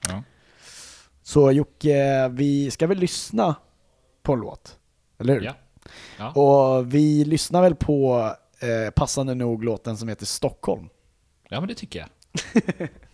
[0.10, 0.24] Ja.
[1.24, 3.56] Så Jocke, vi ska väl lyssna
[4.24, 4.78] på en låt?
[5.20, 5.42] Eller hur?
[5.42, 5.54] Ja.
[6.18, 6.32] Ja.
[6.32, 10.90] Och vi lyssnar väl på, eh, passande nog, låten som heter Stockholm.
[11.50, 12.10] ja, men det tycker jag.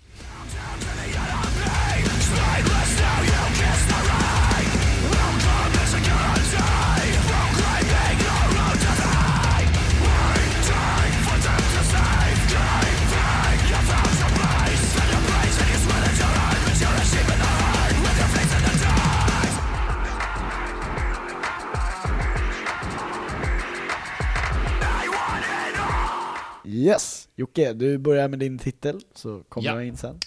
[26.87, 27.27] Yes!
[27.35, 29.73] Jocke, du börjar med din titel, så kommer Ja.
[29.75, 30.19] jag in sen.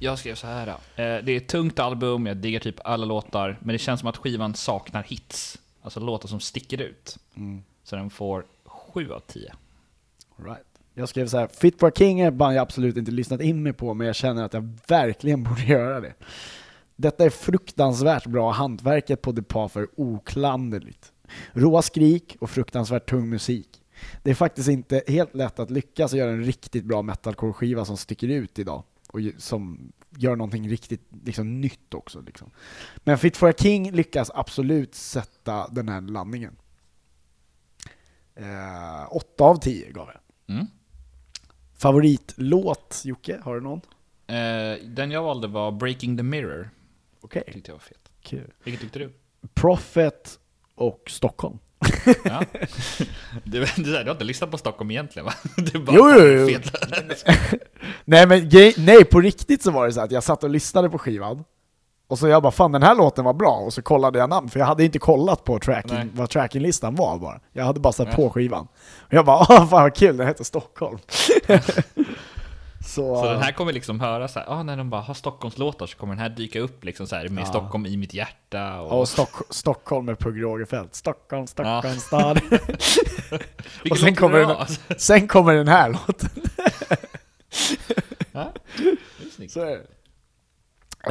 [0.00, 0.66] Jag skrev så här.
[0.68, 4.08] Eh, det är ett tungt album, jag diggar typ alla låtar, men det känns som
[4.08, 5.58] att skivan saknar hits.
[5.82, 7.16] Alltså låtar som sticker ut.
[7.84, 9.52] Så den får 7 av 10.
[10.38, 10.64] All Right.
[10.94, 13.40] Jag skrev så här, Fit for a King är ett band jag absolut inte lyssnat
[13.40, 16.14] in mig på, men jag känner att jag verkligen borde göra det.
[16.96, 21.12] Detta är fruktansvärt bra, hantverket på The Path är oklanderligt.
[21.52, 23.68] Råa skrik och fruktansvärt tung musik.
[24.22, 28.28] Det är faktiskt inte helt lätt att lyckas göra en riktigt bra metalcore-skiva som sticker
[28.28, 32.20] ut idag, och som gör någonting riktigt liksom, nytt också.
[32.20, 32.50] Liksom.
[32.96, 36.56] Men Fit for a King lyckas absolut sätta den här landningen.
[38.34, 40.54] Eh, 8 av 10 gav jag.
[40.56, 40.66] Mm.
[41.74, 43.40] Favoritlåt, Jocke?
[43.44, 43.80] Har du någon?
[44.26, 46.70] Eh, den jag valde var Breaking the Mirror.
[47.20, 48.10] Okej, Tyckte jag var fet.
[48.22, 48.52] kul.
[48.64, 49.12] Vilken tyckte du?
[49.54, 50.38] Prophet
[50.74, 51.58] och Stockholm.
[52.24, 52.42] Ja.
[53.44, 55.32] du, du, du har inte lyssnat på Stockholm egentligen va?
[55.56, 56.58] Du bara, Jo, jo, jo.
[58.04, 60.98] Nej men nej, på riktigt så var det så att jag satt och lyssnade på
[60.98, 61.44] skivan
[62.08, 64.48] och så jag bara fan den här låten var bra och så kollade jag namn
[64.48, 66.08] för jag hade inte kollat på tracking, Nej.
[66.12, 67.40] vad trackinglistan var bara.
[67.52, 68.16] Jag hade bara satt Nej.
[68.16, 68.68] på skivan.
[69.00, 70.98] Och jag bara ah fan vad kul, den heter Stockholm.
[72.80, 75.86] Så, Så den här kommer liksom höra så här, ah, när de bara har Stockholmslåtar
[75.86, 77.46] så kommer den här dyka upp liksom så här med Ja.
[77.46, 79.00] Stockholm i mitt hjärta och...
[79.00, 80.94] och Stock, Stockholm med Pugh Rogefeldt.
[80.94, 81.46] Stockholm, Ja.
[81.46, 82.40] Stockholm stad.
[83.82, 84.66] Vilken och sen kommer, den,
[84.98, 86.30] sen kommer den här låten.
[88.32, 88.52] Ja.
[89.48, 89.78] Så.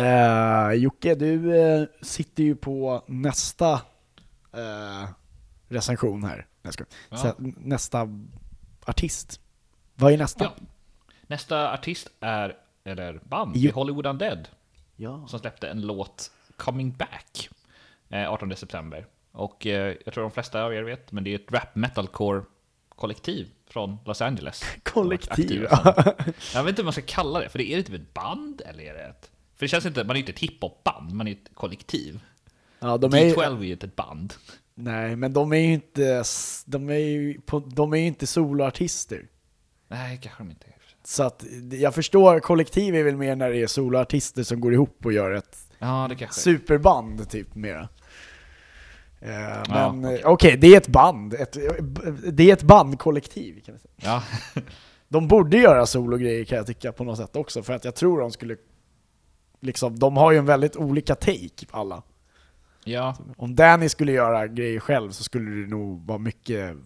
[0.02, 3.74] Eh, Jocke, du eh, sitter ju på nästa
[4.54, 5.10] eh,
[5.70, 6.46] recension här.
[6.70, 6.88] Skojar.
[7.10, 7.36] Ja.
[7.58, 8.08] Nästa
[8.86, 9.40] artist.
[9.96, 10.44] Vad är nästa?
[10.44, 10.52] Ja.
[11.28, 13.72] Nästa artist är, eller band, Jo.
[13.72, 14.48] Hollywood Undead.
[14.96, 15.28] Ja.
[15.28, 17.50] som släppte en låt Coming Back
[18.10, 19.06] eh, 18 september.
[19.32, 22.42] Och eh, jag tror de flesta av er vet, men det är ett rap metalcore
[22.90, 24.64] kollektiv från Los Angeles.
[24.84, 25.62] Kollektiv,
[26.54, 28.62] Jag vet inte hur man ska kalla det, för det är det typ ett band
[28.66, 29.32] eller är det ett...
[29.56, 32.20] För det känns inte, man är inte ett hiphopband, man är ett kollektiv.
[32.80, 34.34] ja, de är ju, D12 är ju inte ett band.
[34.76, 36.24] Nej, men de är ju inte,
[36.66, 39.28] de är ju, de är inte soloartister.
[39.88, 40.77] Nej, kanske de inte är.
[41.08, 45.06] Så att jag förstår, kollektiv är väl mer när det är soloartister som går ihop
[45.06, 47.90] och gör ett Ja, superband typ mera.
[49.20, 49.30] Eh,
[49.70, 50.22] men okej.
[50.26, 51.34] okej, okay, det är ett band.
[51.34, 51.58] Ett,
[52.34, 53.94] det är ett bandkollektiv kan man säga.
[53.96, 54.24] Ja,
[55.08, 58.20] De borde göra sologrejer kan jag tycka på något sätt också, för att jag tror
[58.20, 58.58] de skulle
[59.60, 62.04] Liksom, de har ju en väldigt olika take alla.
[62.84, 66.78] ja, Om Danny skulle göra grejer själv så skulle det nog vara mycket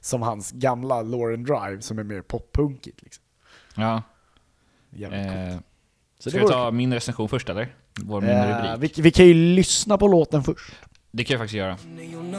[0.00, 3.24] som hans gamla Lauren Drive som är mer poppunkigt liksom.
[3.80, 4.02] Ja.
[4.90, 5.52] Jävligt coolt.
[5.52, 5.58] Eh,
[6.18, 7.74] Så ska vi ta min recension först eller?
[8.00, 8.98] Vår min Eh, rubrik.
[8.98, 10.72] vi, vi kan ju lyssna på låten först.
[11.10, 11.76] Det kan jag faktiskt göra.
[11.76, 12.30] You'll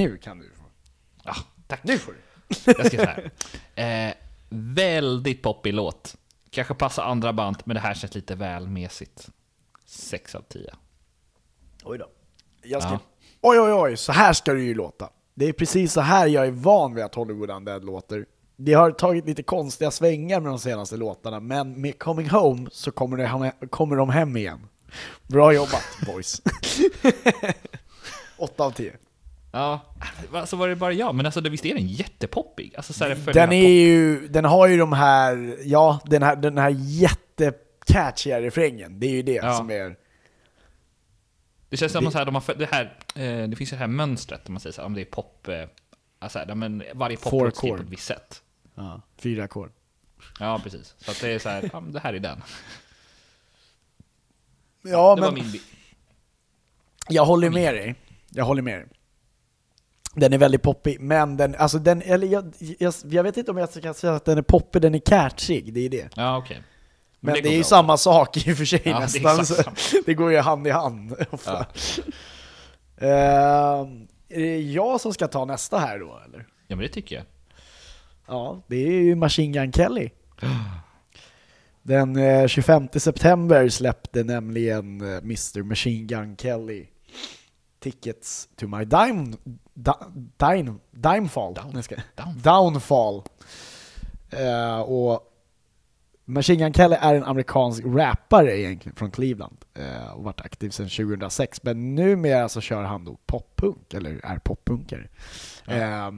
[0.00, 0.50] Nu kan du.
[1.24, 1.34] Ja,
[1.66, 1.84] tack.
[1.84, 2.18] Nu får du.
[2.64, 4.14] Jag ska säga eh,
[4.48, 6.16] Väldigt poppig låt.
[6.50, 9.28] Kanske passar andra band, men det här känns lite väl mesigt.
[9.86, 10.74] 6 av 10.
[11.84, 12.06] Oj då.
[12.62, 12.92] Jag ska...
[12.92, 12.98] Ja.
[13.40, 15.10] Oj oj oj, så här ska det ju låta.
[15.34, 18.26] Det är precis så här jag är van vid att Hollywood Undead låter.
[18.56, 22.90] Det har tagit lite konstiga svängar med de senaste låtarna, men med Coming Home så
[22.90, 24.68] kommer, det hem, kommer de hem igen.
[25.26, 26.42] Bra jobbat boys.
[28.36, 28.96] 8 av 10.
[29.52, 29.80] Ja,
[30.46, 32.76] så var det bara jag, men alltså det- visst är den jättepoppig?
[32.76, 36.36] Alltså, så här, Den, med är ju, den har ju de här, ja, den här,
[36.36, 39.00] den här jättecatchiga refrängen.
[39.00, 39.52] Det är ju det Ja.
[39.56, 39.96] som är...
[41.68, 44.48] Det känns som att de har, det, här, eh, det finns ju det här mönstret,
[44.48, 45.64] om man säger så här, om det är pop, eh,
[46.18, 47.80] alltså, här, men varje poplåt skrivs på chord.
[47.86, 48.42] ett visst sätt.
[48.74, 49.70] Ja, fyra ackord.
[50.40, 50.94] Ja, precis.
[50.98, 52.42] Så att det är så här, ja, det här är den.
[54.82, 55.30] Ja, det men...
[55.30, 55.60] var min
[57.08, 57.94] Jag håller med dig.
[58.30, 58.86] Jag håller med dig.
[60.14, 63.56] Den är väldigt poppig, men den, alltså den, eller jag, jag, jag vet inte om
[63.56, 66.08] jag kan säga att den är poppig, den är catchig, det är det.
[66.16, 66.62] Ja, okej.
[67.20, 69.46] Men, det, går är ju samma sak i och för sig Ja, det nästan.
[69.46, 69.62] så
[70.06, 71.66] det går ju hand i hand ofta.
[73.02, 76.46] Ehm, är det jag som ska ta nästa här då, eller?
[76.66, 77.24] Ja, men det tycker jag.
[78.26, 80.10] Ja, det är ju Machine Gun Kelly.
[81.82, 86.86] Den eh, 25 september släppte nämligen eh, Mr Machine Gun Kelly
[87.80, 89.36] Tickets to my dime,
[89.74, 89.90] di,
[90.36, 91.54] dime, dimefall.
[91.54, 92.34] Down- downfall.
[92.42, 93.22] downfall.
[94.30, 95.26] Eh, och
[96.24, 100.88] Machine Gun Kelly är en amerikansk rappare egentligen från Cleveland eh, och varit aktiv sedan
[100.88, 101.62] 2006.
[101.62, 105.08] Men numera så kör han då poppunk, eller är poppunkare.
[105.66, 106.10] Eh,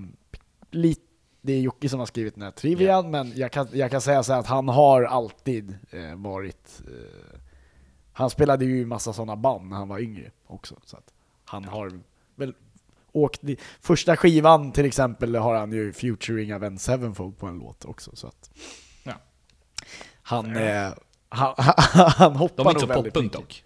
[0.71, 1.03] lite
[1.45, 4.23] det är Jocke som har skrivit den här trivian, men jag kan, jag kan säga
[4.23, 7.39] så här att han har alltid eh, varit eh,
[8.13, 10.77] Han spelade ju i massa sådana band när han var yngre också.
[10.85, 11.12] Så att
[11.53, 12.01] han har
[12.37, 12.55] väl
[13.13, 13.41] åkt.
[13.81, 18.17] Första skivan till exempel har han ju featuring Avenged Sevenfold på en låt också.
[18.17, 18.51] Så att
[19.03, 19.13] Ja.
[20.23, 20.93] han, eh,
[21.29, 21.55] han,
[22.17, 23.65] han hoppar De är inte så poppunk dock.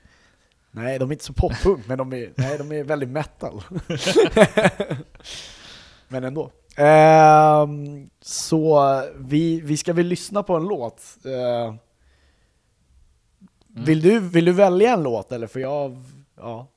[0.71, 3.63] Nej, de är inte så poppunk, men de är, nej, de är väldigt metal.
[6.09, 6.51] men ändå.
[6.77, 11.03] Ehm, så vi, vi ska väl lyssna på en låt.
[11.25, 11.75] Eh,
[13.69, 15.47] vill, du, vill du välja en låt eller?
[15.47, 16.05] För jag...
[16.37, 16.69] Ja.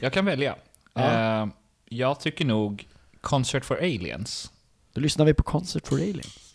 [0.00, 0.56] Jag kan välja.
[0.94, 1.42] Ja.
[1.42, 1.48] Eh,
[1.88, 2.88] jag tycker nog
[3.20, 4.52] Concert for Aliens.
[4.92, 6.51] Då lyssnar vi på Concert for Aliens.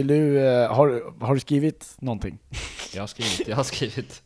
[0.00, 2.38] Vill du, eh, har, har du skrivit någonting?
[2.94, 4.22] Jag har skrivit, jag har skrivit.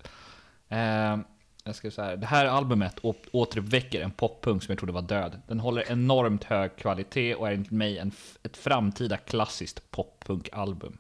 [0.68, 1.16] Eh,
[1.64, 2.96] jag ska säga, det här albumet
[3.32, 5.40] återuppväcker en poppunk som jag trodde var död.
[5.48, 10.98] Den håller enormt hög kvalitet och är enligt mig en, ett framtida klassiskt poppunkalbum.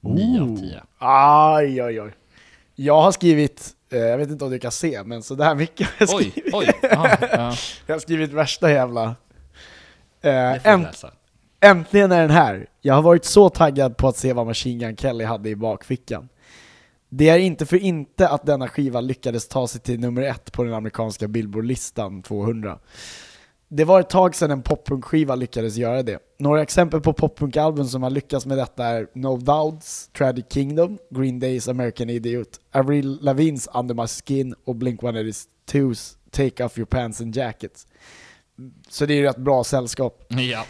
[0.00, 0.82] 9 av 10.
[0.98, 2.12] Aj, oj, oj.
[2.74, 5.86] Jag har skrivit, eh, jag vet inte om du kan se, men så där mycket
[5.86, 6.54] har jag Oj, skrivit.
[6.54, 6.70] oj.
[6.82, 7.54] Ja, ja,
[7.86, 9.04] Jag har skrivit värsta jävla...
[9.04, 9.14] Eh,
[10.20, 11.12] det får änt- läsa
[11.66, 12.66] äntligen är den här.
[12.80, 16.28] Jag har varit så taggad på att se vad Machine Gun Kelly hade i bakfickan.
[17.08, 20.64] Det är inte för inte att denna skiva lyckades ta sig till nummer ett på
[20.64, 22.78] den amerikanska Billboard-listan 200.
[23.68, 26.18] Det var ett tag sedan en poppunkskiva lyckades göra det.
[26.38, 31.40] Några exempel på poppunkalbum som har lyckats med detta är No Doubts, Tragic Kingdom, Green
[31.40, 37.36] Days American Idiot, Avril Lavins Under My Skin och Blink-182's Take Off Your Pants and
[37.36, 37.86] Jackets.
[38.88, 40.26] Så det är ju rätt bra sällskap.
[40.28, 40.64] Ja.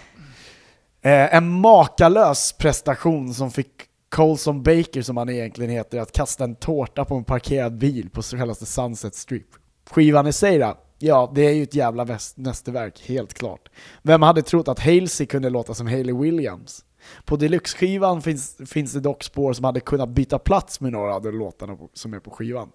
[1.07, 3.71] Eh, en makalös prestation som fick
[4.09, 8.23] Colson Baker, som han egentligen heter, att kasta en tårta på en parkerad bil på
[8.23, 9.47] så kallade Sunset Strip.
[9.91, 10.79] Skivan i sig då?
[10.99, 12.05] Ja, det är ju ett jävla
[12.37, 13.69] mästerverk, helt klart.
[14.03, 16.85] Vem hade trott att Halsey kunde låta som Haley Williams?
[17.25, 21.23] På deluxe-skivan finns, finns det dock spår som hade kunnat byta plats med några av
[21.23, 22.69] de låtarna på, som är på skivan.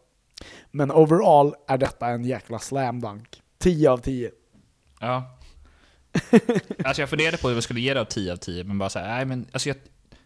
[0.71, 3.41] Men overall är detta en jäkla slam dunk.
[3.59, 4.31] 10 av 10.
[4.99, 5.37] Ja.
[6.83, 8.89] alltså jag funderade på hur jag skulle ge det av 10 av 10, men bara
[8.89, 9.77] såhär, nej men alltså jag,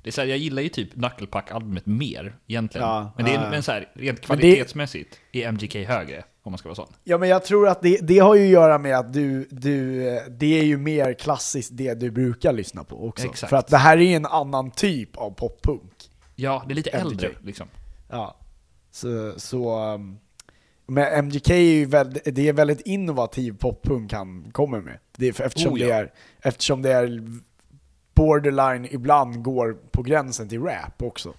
[0.01, 2.87] det är så här, jag gillar ju typ Knucklepuck-albumet mer egentligen.
[2.87, 3.49] Ja, men det är, ja.
[3.49, 3.95] men så här, rent
[4.29, 6.93] Men det- kvalitetsmässigt är MGK högre, om man ska vara sån.
[7.03, 9.99] Ja men jag tror att det, det har ju att göra med att du, du,
[10.29, 13.25] det är ju mer klassiskt det du brukar lyssna på också.
[13.25, 13.49] Exakt.
[13.49, 15.91] För att det här är ju en annan typ av poppunk.
[16.35, 17.11] Ja, det är lite MGK.
[17.11, 17.67] äldre liksom.
[18.09, 18.37] Ja.
[18.91, 20.19] Så, så um,
[20.87, 24.99] men MGK är ju väldigt, det är väldigt innovativ poppunk han kommer med.
[25.17, 25.87] Det eftersom, Oh, ja.
[25.87, 27.23] det är, eftersom det är
[28.13, 31.33] borderline ibland går på gränsen till rap också.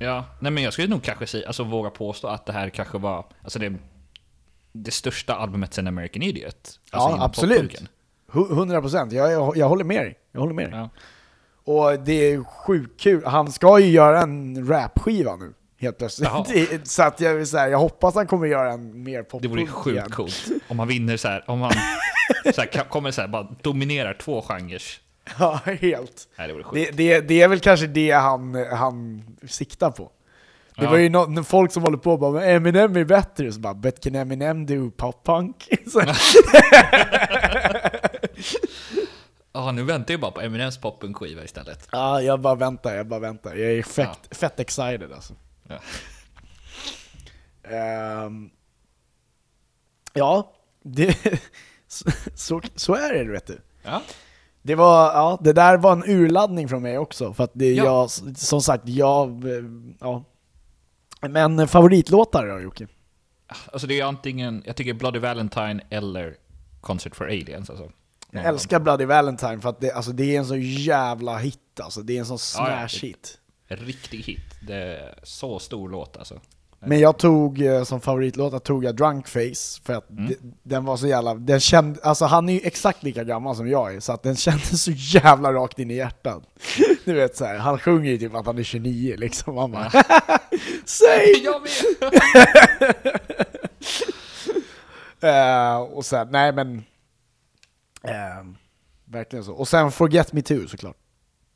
[0.00, 2.98] Ja, nej men jag skulle nog kanske säga, alltså våga påstå att det här kanske
[2.98, 3.74] var, alltså det,
[4.72, 6.80] det största albumet sen American Idiot.
[6.90, 7.58] Alltså ja, absolut.
[7.58, 7.88] poppunken.
[8.32, 9.12] Hu- 100 procent.
[9.12, 10.18] Jag, jag, jag håller med dig.
[10.32, 10.78] Jag håller med dig.
[10.80, 10.90] Ja.
[11.72, 13.24] Och det är sjukt kul.
[13.26, 16.28] Han ska ju göra en rapskiva nu, helt plötsligt.
[16.28, 16.78] Jaha.
[16.84, 19.66] Så att jag, vill säga, jag hoppas han kommer göra en mer pop Det vore
[19.66, 21.72] sjukt coolt om han vinner så här, om han
[22.54, 24.82] så här, kommer så här, bara dominerar två genrer.
[25.38, 26.28] Ja, helt.
[26.38, 26.64] Nej, det.
[26.72, 30.10] Det, det, det är väl kanske det han, han siktar på.
[30.76, 30.90] Det Ja.
[30.90, 33.72] var ju no, folk som håller på och bara "Men Eminem är bättre, så bara
[33.74, 36.02] 'But can Eminem do pop-punk?' Så-
[39.52, 41.88] Ja, nu väntar jag bara på Eminems poppunkskiva istället.
[41.92, 43.54] Ja, jag bara väntar, jag bara väntar.
[43.56, 45.34] Jag är fett, fett excited alltså.
[45.68, 45.76] Ja.
[47.70, 48.50] Ehm,
[50.12, 51.16] ja, det,
[51.88, 53.60] så, så, så är det vet du.
[53.82, 54.02] Ja.
[54.62, 57.84] Det var, ja, det där var en urladdning från mig också, för att det, Ja.
[57.84, 59.44] jag, som sagt, jag,
[60.00, 60.24] ja.
[61.20, 62.86] Men favoritlåtar då Jocke?
[63.72, 66.36] Alltså det är antingen, jag tycker Bloody Valentine eller
[66.80, 67.90] Concert for Aliens alltså.
[68.30, 72.02] Jag älskar Bloody Valentine för att det, alltså, det är en så jävla hit alltså.
[72.02, 72.88] Det är en sån Ja,
[73.68, 73.76] ja.
[73.76, 74.54] riktig hit.
[74.66, 76.40] Det är så stor låt alltså.
[76.80, 80.32] Men jag tog eh, som favoritlåt tog jag Drunk Face för att Mm.
[80.62, 83.94] den var så jävla, den kände, alltså han är ju exakt lika gammal som jag
[83.94, 86.42] är så att den kändes så jävla rakt in i hjärtat.
[87.04, 89.90] Du vet så här, han sjunger ju typ att han är 29 liksom, man bara
[90.84, 91.44] Säg!
[91.44, 91.70] Jag med!
[95.20, 96.84] Eh, och sen, nej men
[98.02, 98.44] eh,
[99.04, 99.52] Verkligen så.
[99.52, 100.96] Och sen Forget Me Too såklart.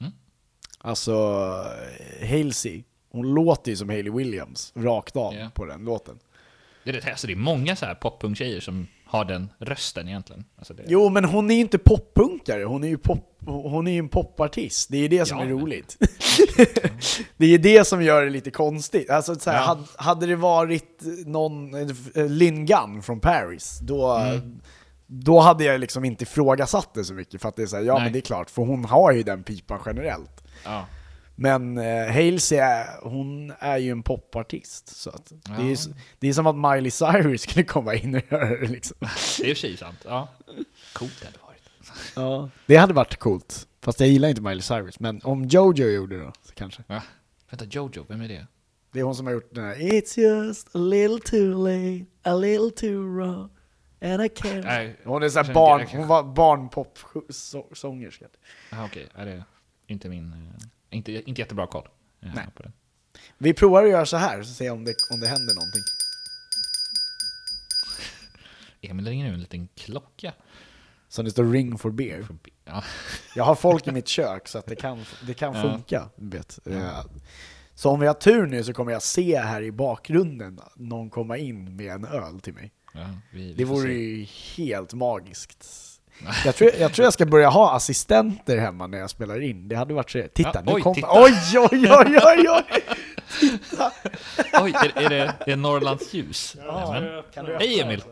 [0.01, 0.13] Mm.
[0.79, 1.15] Alltså,
[2.31, 5.51] Halsey, hon låter ju som Hayley Williams rakt av Ja.
[5.55, 6.19] på den låten.
[6.85, 10.45] Det är, det, alltså, det är många så här poppunktjejer som har den rösten egentligen.
[10.59, 13.99] Alltså det, Jo, men hon är ju inte poppunkare, hon är ju pop, hon är
[13.99, 14.89] en popartist.
[14.91, 15.97] Det är ju det som Ja, är men- roligt.
[17.37, 19.11] det är ju det som gör det lite konstigt.
[19.11, 19.63] Alltså, så här, Ja.
[19.65, 21.75] hade, hade det varit någon,
[22.15, 24.61] eh, Lynn Gunn från Paris, då, Mm.
[25.07, 27.43] då hade jag liksom inte ifrågasatt det så mycket.
[27.43, 28.03] För att det är så här, ja Nej.
[28.03, 30.45] men det är klart, för hon har ju den pipan generellt.
[30.65, 30.87] ja.
[31.35, 34.97] Men eh, Halsey, är, hon är ju en popartist.
[34.97, 35.77] Så att det, är, Ja.
[36.19, 38.97] det är som att Miley Cyrus skulle komma in och göra det liksom.
[39.01, 39.99] Det är i och för sig sant.
[40.05, 40.29] Ja.
[40.93, 41.63] Coolt det hade varit.
[42.17, 42.51] Ja.
[42.67, 43.69] Det hade varit coolt.
[43.81, 45.01] Fast jag gillar inte Miley Cyrus.
[45.01, 46.83] Men om Jojo gjorde det då, så kanske.
[46.87, 47.03] Ja.
[47.51, 48.47] Vänta, Jojo, vem är det?
[48.93, 52.35] Det är hon som har gjort den här It's just a little too late, a
[52.35, 53.51] little too wrong,
[54.01, 54.65] and I can't...
[54.65, 58.25] Nej, hon är såhär barn, hon var barnpop-sångerska.
[58.71, 59.07] Jaha, okej.
[59.17, 59.45] Ja, det är
[59.87, 60.35] inte min...
[60.93, 61.89] Inte, inte jättebra koll
[62.21, 62.47] Nej.
[62.57, 62.73] på den.
[63.39, 65.83] Vi provar att göra så här, så ser jag om det, om det händer någonting.
[68.81, 70.33] Emil ringer nu en liten klocka.
[71.09, 72.27] Så det står ring for beer.
[72.65, 72.85] Ja.
[73.37, 75.63] Jag har folk i mitt kök så att det kan, det kan Ja.
[75.63, 76.09] funka.
[76.17, 76.67] Vet.
[76.67, 77.05] Eh,
[77.75, 81.37] Så om vi har tur nu så kommer jag se här i bakgrunden någon komma
[81.37, 82.73] in med en öl till mig.
[82.95, 84.25] Ja, vi, vi Det vore ju
[84.57, 85.67] helt magiskt.
[86.45, 89.69] Jag tror, jag tror jag ska börja ha assistenter hemma när jag spelar in.
[89.69, 90.23] Det hade varit så...
[90.35, 90.95] Titta, Ja, nu oj, kommer...
[90.95, 91.09] titta.
[91.13, 92.85] Oj, oj, oj, oj, oj!
[94.63, 96.57] Oj, är, är, det, är Norrlands ljus?
[96.59, 97.23] Nämen.
[97.35, 98.05] Kan du Hej Emil!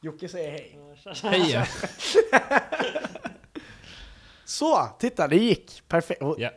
[0.00, 0.78] Jocke säger hej.
[1.22, 1.64] Hej!
[4.44, 5.82] Så, titta, det gick.
[5.88, 6.22] Perfekt.
[6.38, 6.50] Ja.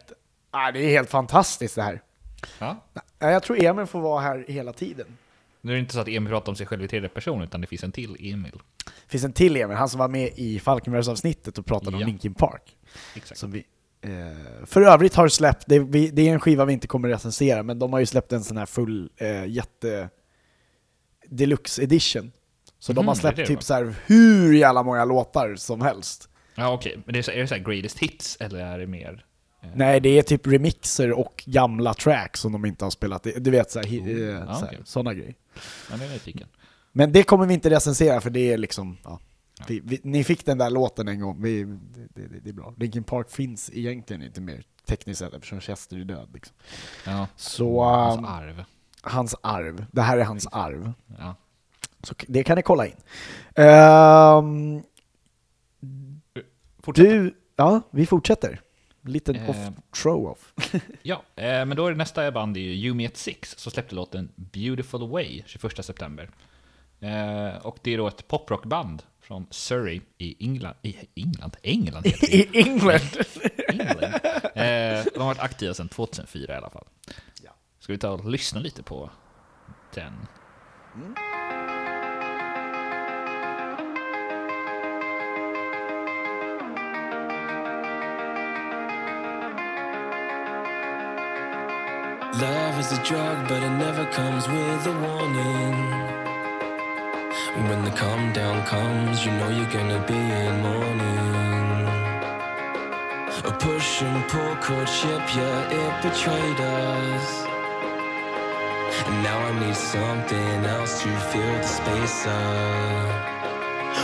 [0.52, 2.02] Ah, det är helt fantastiskt det här.
[2.60, 2.76] Ja.
[3.20, 5.18] Ja, Jag tror Emil får vara här hela tiden.
[5.65, 7.62] Nu är det inte så att Emil pratar om sig själv i tredje person, utan
[7.62, 8.51] det finns en till Emil.
[8.86, 12.08] Det finns en till Emil, han som var med i Falkenbergs-avsnittet och pratade om Ja.
[12.08, 12.78] Linkin Park.
[13.15, 13.39] Exakt.
[13.39, 13.65] Som vi,
[14.01, 17.63] eh, för övrigt har släppt, det, vi, det är en skiva vi inte kommer recensera,
[17.63, 20.10] men de har ju släppt en sån här full, eh, jätte
[21.30, 22.32] deluxe edition.
[22.80, 23.62] Så de Mhm, har det är släppt det, typ va?
[23.62, 26.30] så här hur jävla många låtar som helst.
[26.56, 28.88] Ja okej, men det är, så, är det så här greatest hits, eller är det
[28.88, 29.25] mer?
[29.75, 33.28] Nej, det är typ remixer och gamla tracks som de inte har spelat.
[33.38, 34.80] Du vet, så här, hi- eh, ja, okej.
[34.86, 35.36] såna grejer.
[35.91, 36.47] Ja, det är nyfiken.
[36.91, 39.19] Men det kommer vi inte recensera för det är liksom, ja.
[39.67, 42.73] Vi, vi, ni fick den där låten en gång, vi, det, det, det är bra.
[42.78, 46.30] Linkin Park finns egentligen inte mer tekniskt sett eftersom Chester är död.
[46.34, 46.56] Liksom.
[47.06, 47.28] Ja.
[47.36, 48.63] Så Hans um, arv.
[49.01, 50.93] hans arv, det här är hans arv.
[51.19, 51.36] Ja.
[52.04, 52.95] Så det kan ni kolla in.
[56.84, 57.06] Fortsätt.
[57.06, 58.62] du, ja, vi fortsätter.
[59.06, 59.50] Liten Eh.
[59.50, 59.58] off,
[60.04, 60.54] throw-off.
[61.02, 63.58] Ja, eh, men då är det nästa band, det är ju You Me At Six,
[63.58, 66.30] som släppte låten Beautiful Way 21 september.
[67.00, 70.76] Eh, och det är då ett poprockband från Surrey i England.
[70.82, 71.56] I England?
[71.63, 72.34] England heter det.
[72.58, 73.02] I England.
[73.70, 74.04] England.
[74.56, 76.86] Eh, de har varit aktiva sedan 2004 i alla fall.
[77.80, 79.10] Ska vi ta och lyssna lite på
[79.94, 80.13] den?
[92.39, 95.89] Love is a drug, but it never comes with a warning.
[97.69, 101.88] When the calm down comes, you know you're gonna be in mourning.
[103.45, 107.45] A push and pull courtship, yeah, it betrayed us.
[109.08, 113.36] And now I need something else to fill the space up.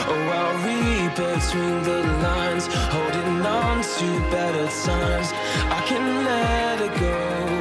[0.07, 5.33] Oh, I'll read between the lines, holding on to better times.
[5.69, 7.60] I can let it go.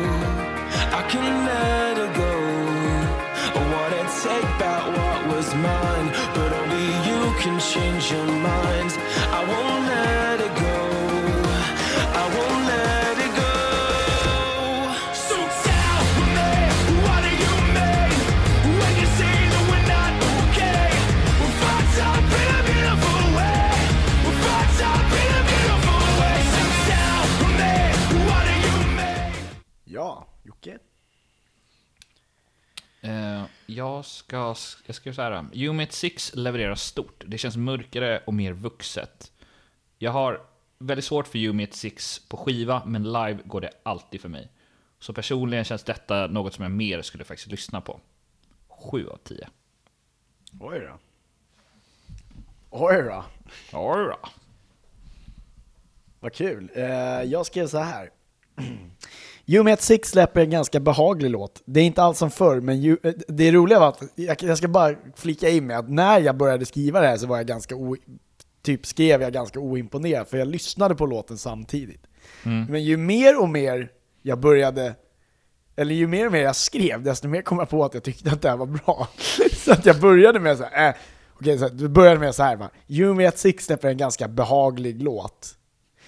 [1.11, 2.35] Can let it go.
[3.59, 8.93] I wanna take back what was mine, but only you can change your mind.
[9.39, 10.79] I won't let it go.
[12.23, 13.55] I won't let it go.
[15.27, 16.03] So tell
[16.37, 16.53] me,
[17.05, 18.15] what do you mean
[18.79, 20.89] when you say that we're not okay?
[21.41, 23.67] We're fucked up in a beautiful way.
[24.25, 26.39] We're fucked up in a beautiful way.
[26.55, 27.25] So tell
[27.59, 27.75] me,
[28.29, 29.33] what do you mean?
[29.87, 30.09] Ja,
[30.47, 30.75] Jocke.
[33.75, 34.55] Jag ska,
[34.87, 35.73] jag ska säga så här.
[35.73, 37.25] Me At Six levererar stort.
[37.27, 39.33] Det känns mörkare och mer vuxet.
[39.99, 40.41] Jag har
[40.79, 44.49] väldigt svårt för At Six på skiva, men live går det alltid för mig.
[44.99, 48.01] Så personligen känns detta något som jag mer skulle faktiskt lyssna på.
[48.69, 49.49] 7 av 10.
[50.61, 50.99] Oj då.
[52.71, 53.25] Oj då.
[53.73, 54.19] Oj då.
[56.21, 56.71] Vad kul.
[56.75, 56.85] Eh,
[57.23, 58.11] jag skrev så här.
[59.51, 61.63] Yumi at Six släpper en ganska behaglig låt.
[61.65, 64.59] Det är inte alls som förr, men ju, eh, det roliga var att, jag, jag
[64.59, 67.47] ska bara flika in med att när jag började skriva det här så var jag
[67.47, 67.97] ganska o,
[68.63, 72.03] typ skrev jag ganska oimponerad, för jag lyssnade på låten samtidigt.
[72.69, 73.91] Men ju mer och mer
[74.23, 74.95] jag började,
[75.77, 78.31] eller ju mer och mer jag skrev, desto mer kom jag på att jag tyckte
[78.31, 79.09] att det här var bra.
[79.53, 80.95] så att jag började med så här, äh,
[81.35, 84.29] okej, så här, du började med så här va, Yumi at Six släpper en ganska
[84.29, 85.57] behaglig låt.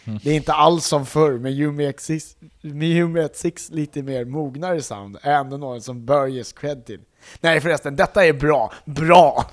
[0.05, 4.03] Det är inte alls som förr, men Yumi at Six, med Yumi at Six lite
[4.03, 7.01] mer mognare sound är ändå något som bör ges cred till.
[7.41, 8.73] Nej förresten, detta är bra.
[8.85, 9.51] Bra!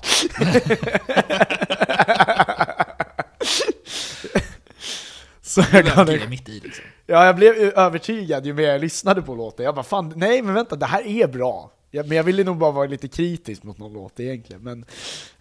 [5.42, 6.84] Så jag gav Det mitt i liksom.
[7.06, 9.64] Ja, jag blev övertygad ju mer jag lyssnade på låten.
[9.64, 11.72] Jag bara fan, nej men vänta, det här är bra.
[11.90, 14.62] Ja, men jag ville nog bara vara lite kritisk mot någon låt egentligen.
[14.62, 14.84] Men,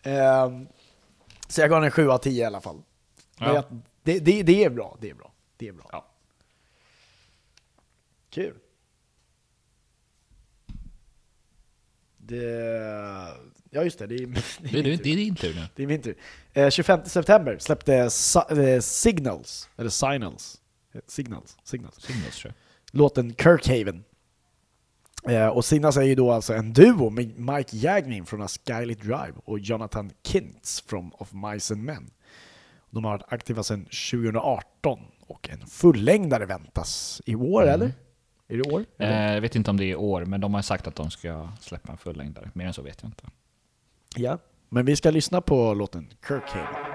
[0.03, 0.67] ehm,
[1.47, 2.81] så jag gav den en 7 av 10 i alla fall.
[3.39, 3.53] Ja.
[3.53, 3.63] jag,
[4.13, 5.33] det, det, det är bra, det är bra.
[5.57, 5.89] Det är bra.
[5.91, 6.05] Ja.
[8.29, 8.55] Kul.
[12.17, 12.43] Det,
[13.69, 15.61] ja just det, det är, det är, Det, min det, är din tur nu.
[15.75, 16.15] Det är min tur.
[16.53, 20.61] Eh, 25 september släppte Sa- eh, Signals, eller Signals,
[20.93, 21.95] Eh, Signals, Signals.
[22.01, 22.53] Signals tror
[22.91, 24.03] låten Kirkhaven.
[25.27, 29.01] Eh, och Signals är ju då alltså en duo med Mike Jagmin från A Skylit
[29.01, 32.11] Drive och Jonathan Kintz från Of Mice and Men.
[32.89, 37.91] De har varit aktiva sedan 2018 och en fullängdare väntas i år, eller?
[38.47, 38.85] Är det år?
[38.97, 41.11] Eh, jag vet inte om det är i år, men de har sagt att de
[41.11, 42.51] ska släppa en fullängdare.
[42.53, 43.23] Mer än så vet jag inte.
[44.15, 44.37] Ja.
[44.69, 46.88] Men vi ska lyssna på låten Kirkhaven.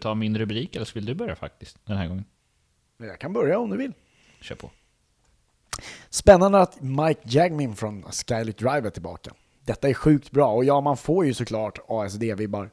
[0.00, 2.24] Tar min rubrik, eller så vill du börja faktiskt den här gången?
[2.98, 3.92] Jag kan börja om du vill.
[4.40, 4.70] Kör på.
[6.10, 9.34] Spännande att Mike Jagmin från Skylit Drive är tillbaka.
[9.64, 12.70] Detta är sjukt bra och ja, man får ju såklart ASD-vibbar.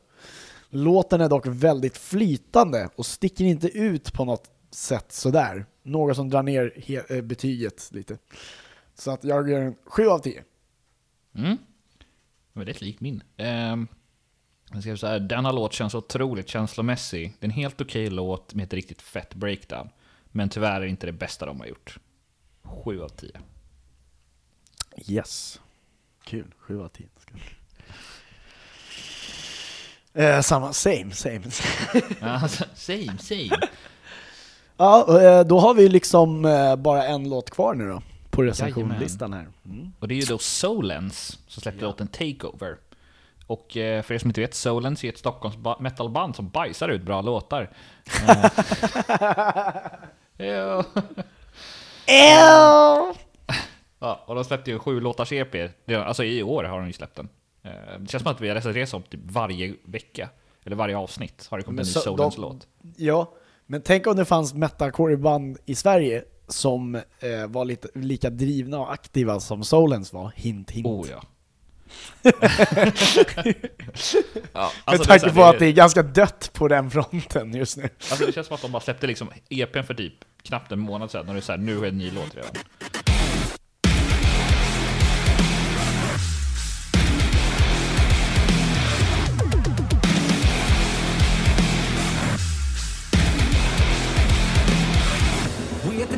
[0.70, 5.66] Låten är dock väldigt flytande och sticker inte ut på något sätt sådär.
[5.84, 6.74] Något som drar ner
[7.12, 8.18] eh, betyget lite.
[8.96, 10.44] Så att jag ger en 7 av 10.
[11.36, 11.58] Mm.
[12.54, 13.24] Väldigt lik min.
[13.38, 13.88] Ehm,
[14.74, 17.34] jag skrev så här, denna låt känns otroligt känslomässig.
[17.40, 19.90] Det är en helt okej låt med ett riktigt fett breakdown.
[20.32, 21.98] Men tyvärr är det inte det bästa de har gjort.
[22.64, 23.32] 7 av 10.
[25.08, 25.60] Yes.
[26.24, 27.08] Kul, 7 av 10.
[30.14, 31.42] Eh, samma, same, same.
[32.22, 33.68] Alltså, same, same.
[34.78, 38.02] ja, eh, då har vi liksom eh, bara en låt kvar nu då.
[38.30, 39.48] På recensionlistan här.
[39.66, 39.92] Mm.
[40.00, 42.78] Och det är ju då Solens som släppte låten Takeover.
[43.48, 46.90] Och eh, för er som inte vet, Solens är ett Stockholms ba- metalband som bajsar
[46.90, 47.70] ut bra låtar.
[50.40, 50.48] Eh,
[52.08, 53.14] ja.
[54.00, 55.56] Ja, och de släppte ju sju låtars EP.
[55.92, 57.30] Alltså i år har de ju släppt den.
[57.64, 60.30] Eh, Det känns som att vi har recenserat som typ varje vecka.
[60.66, 62.68] Eller varje avsnitt har det kommit en ny så- Solens de- låt.
[62.98, 63.34] Ja,
[63.66, 67.02] men tänk om det fanns metalcore-band i Sverige som eh,
[67.48, 70.32] var lite, lika drivna och aktiva som Solens var.
[70.36, 70.88] Hint, hint.
[70.88, 71.22] Oh ja.
[72.24, 72.32] Ja
[74.54, 77.54] Med alltså, är tanke så här, på att det är ganska dött på den fronten
[77.54, 77.90] just nu.
[78.10, 80.14] Alltså det känns som att de bara släppte liksom EPn för typ
[80.44, 82.52] knappt en månad sedan och det är såhär, nu är en ny låt redan.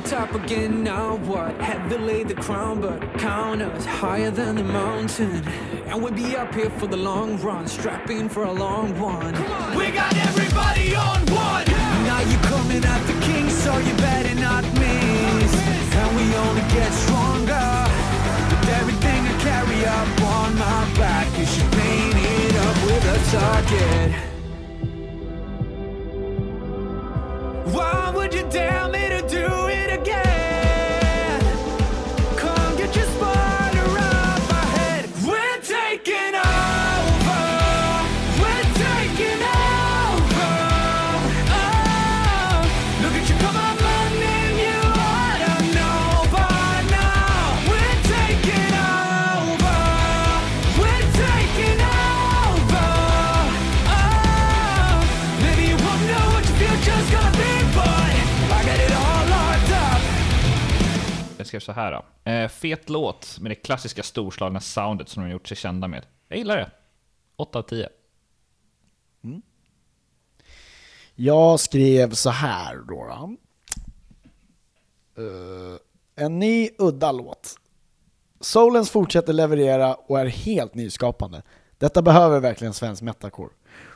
[0.10, 1.56] Top again, now what?
[1.62, 5.48] Heavy laid the crown, but count us higher than the mountain.
[5.86, 9.34] And we'll be up here for the long run, strapping for a long one.
[9.78, 11.66] We got everybody on one!
[12.10, 15.54] Now you're coming at the king, so you better not miss.
[16.02, 17.70] And we only get stronger.
[18.50, 23.20] With everything I carry up on my back, you should paint it up with a
[23.38, 24.12] target.
[27.76, 27.99] Why
[61.50, 62.32] skrev så här då.
[62.32, 66.06] Eh, fet låt med det klassiska storslagna soundet som de har gjort sig kända med.
[66.28, 66.72] Jag gillar det.
[67.36, 67.90] 8 av 10.
[69.24, 69.42] Mm.
[71.16, 73.06] Jag skrev så här då.
[73.06, 73.36] då.
[75.24, 75.78] Eh,
[76.26, 77.56] en ny udda låt.
[78.40, 81.42] Solens fortsätter leverera och är helt nyskapande.
[81.78, 83.50] Detta behöver verkligen svensk metalcore.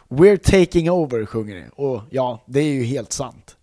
[0.08, 1.70] We're taking over sjunger det.
[1.76, 3.58] Och ja, det är ju helt sant.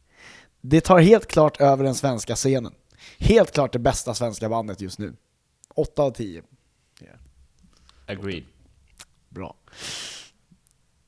[0.60, 2.72] Det tar helt klart över den svenska scenen.
[3.20, 5.14] Helt klart det bästa svenska bandet just nu.
[5.74, 6.42] 8 av 10.
[8.06, 8.44] Agreed.
[9.28, 9.56] Bra.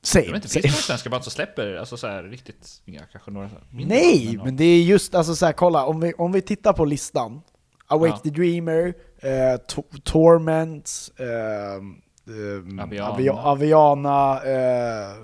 [0.01, 2.81] Säg, Jag vet inte, finns det några svenska band som släpper alltså så här riktigt,
[2.85, 5.85] ja, kanske några så här Nej, band, men det är just alltså så här, kolla,
[5.85, 7.41] om vi, om vi tittar på listan.
[7.87, 8.17] Awake Ja.
[8.17, 13.09] the Dreamer, eh, To- Torment, ehm, ehm, Aviana.
[13.17, 15.15] Avia- Aviana, eh,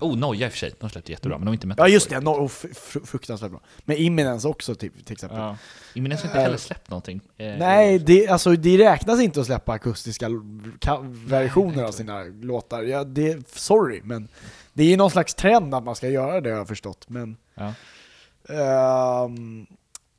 [0.00, 1.88] Oh, Noja i och för sig, de släppte jättebra, men de är inte metal.
[1.88, 3.60] ja just det, no, oh, fr- fr- fruktansvärt bra.
[3.84, 5.38] Men Imminence också typ, till exempel.
[5.38, 5.56] Ja.
[5.94, 7.20] Imminens har inte heller släppt någonting.
[7.36, 10.28] Eh, Nej, det, alltså, det räknas inte att släppa akustiska
[11.26, 12.82] versioner av sina låtar.
[12.82, 14.28] Ja, det, sorry, men
[14.72, 17.04] det är ju någon slags trend att man ska göra det har jag förstått.
[17.08, 17.72] Men Ja.
[18.48, 19.66] Ehm,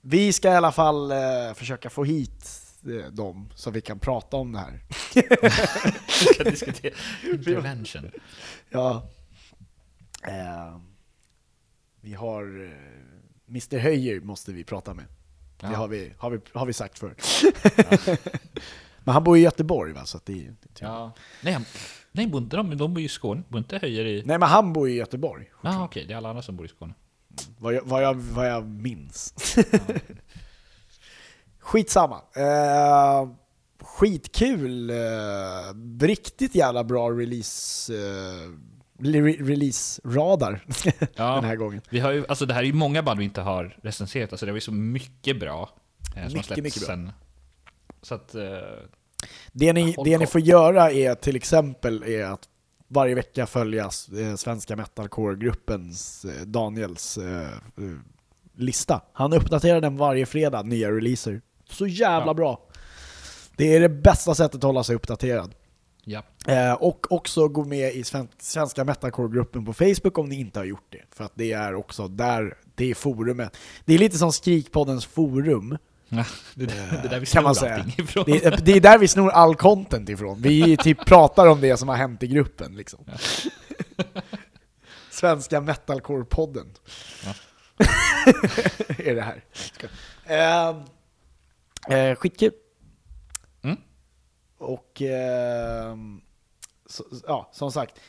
[0.01, 1.17] vi ska i alla fall eh,
[1.55, 4.79] försöka få hit eh, dem så vi kan prata om det här.
[6.19, 6.93] Vi ska diskutera
[7.33, 8.11] intervention.
[8.69, 9.03] ja.
[10.23, 10.81] Ehm,
[12.01, 12.71] vi har uh,
[13.49, 15.05] Mr Höjer måste vi prata med.
[15.59, 15.75] Det Ja.
[15.75, 17.15] har vi, har vi, har vi sagt förr.
[19.03, 20.05] Men han bor i Göteborg va?
[20.05, 21.11] Så det, det Ja.
[21.43, 21.65] Nej, han-
[22.11, 23.43] nej bor inte de, de bor ju i Skåne.
[23.49, 24.23] Bor inte Höjer i...
[24.25, 25.49] Nej men han bor i Göteborg.
[25.63, 26.93] Ja, ah, okej, det är alla andra som bor i Skåne.
[27.57, 29.33] Vad jag, vad jag, vad jag minns.
[31.59, 32.21] Skitsamma.
[32.35, 33.29] Eh,
[33.81, 34.89] skitkul.
[34.89, 34.95] Eh,
[36.01, 38.51] riktigt jävla bra release, eh,
[38.99, 40.65] release-radar
[41.15, 41.35] Ja.
[41.35, 41.81] den här gången.
[41.89, 44.45] Vi har ju, alltså det här är ju många band vi inte har recenserat, alltså
[44.45, 45.69] det var ju så mycket bra.
[46.15, 46.87] Eh, som Mycket, mycket bra.
[46.87, 47.11] sen.
[48.01, 48.35] Så att...
[48.35, 48.41] Eh,
[49.51, 52.41] Det ni, det ni får göra är till exempel är att
[52.87, 57.51] varje vecka följa eh, svenska metalcore-gruppens eh, Daniels eh, eh,
[58.55, 59.01] lista.
[59.13, 61.41] Han uppdaterar den varje fredag, nya releaser.
[61.69, 62.33] Så jävla Ja.
[62.33, 62.67] bra!
[63.55, 65.53] Det är det bästa sättet att hålla sig uppdaterad.
[66.07, 66.23] Ja.
[66.53, 70.65] Eh, och också gå med i sven svenska metalcore-gruppen på Facebook om ni inte har
[70.65, 71.01] gjort det.
[71.11, 73.57] För att det är också där, det är forumet.
[73.85, 75.77] Det är lite som Skrikpoddens forum.
[76.09, 77.75] Ja, det, det, det där vi kan snor man säga.
[77.75, 78.23] allting ifrån.
[78.27, 80.41] Det är, det är där vi snor all content ifrån.
[80.41, 82.99] Vi typ pratar om det som har hänt i gruppen liksom.
[85.11, 86.65] Svenska metalcore-podden.
[87.25, 87.33] Ja.
[88.97, 89.43] är det här.
[90.25, 90.69] Eh,
[91.97, 92.51] eh, skitkul.
[94.57, 96.21] Och ehm,
[96.85, 97.99] så, ja, som sagt,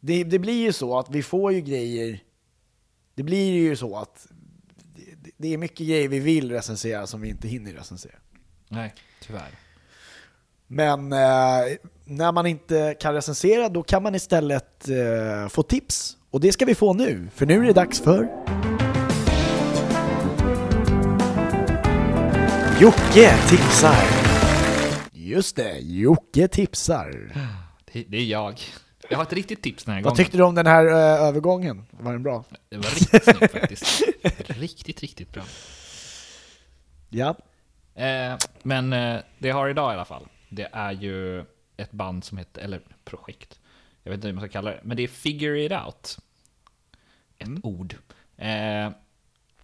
[0.00, 2.22] det, det blir ju så att vi får ju grejer,
[3.14, 4.26] det blir ju så att
[4.94, 8.16] det, det är mycket grejer vi vill recensera som vi inte hinner recensera.
[8.68, 9.50] Nej, tyvärr.
[10.66, 16.16] Men eh, när man inte kan recensera då kan man istället eh, få tips.
[16.30, 18.28] Och det ska vi få nu, för nu är det dags för...
[22.80, 24.15] Jocke tipsar!
[25.36, 27.32] Just det, Jocke tipsar.
[27.92, 28.60] Det, det är jag.
[29.10, 30.16] Jag har ett riktigt tips den här Vad gången.
[30.16, 30.94] tyckte du om den här eh,
[31.28, 31.86] övergången?
[31.90, 32.44] Var den bra?
[32.68, 34.02] Det var riktigt snyggt faktiskt.
[34.46, 35.42] Riktigt, riktigt bra.
[37.08, 37.36] Ja.
[37.94, 41.44] Eh, men eh, det jag har idag i alla fall, det är ju
[41.76, 43.60] ett band som heter, eller projekt,
[44.02, 46.18] jag vet inte hur man ska kalla det, men det är Figure It Out.
[47.38, 47.94] Ett ord.
[48.36, 48.90] Eh,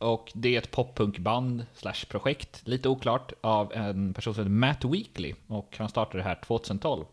[0.02, 4.84] och det är ett poppunkband slash projekt, lite oklart, av en person som heter Matt
[4.84, 5.34] Weekly.
[5.46, 7.04] Och han startade det här 2012.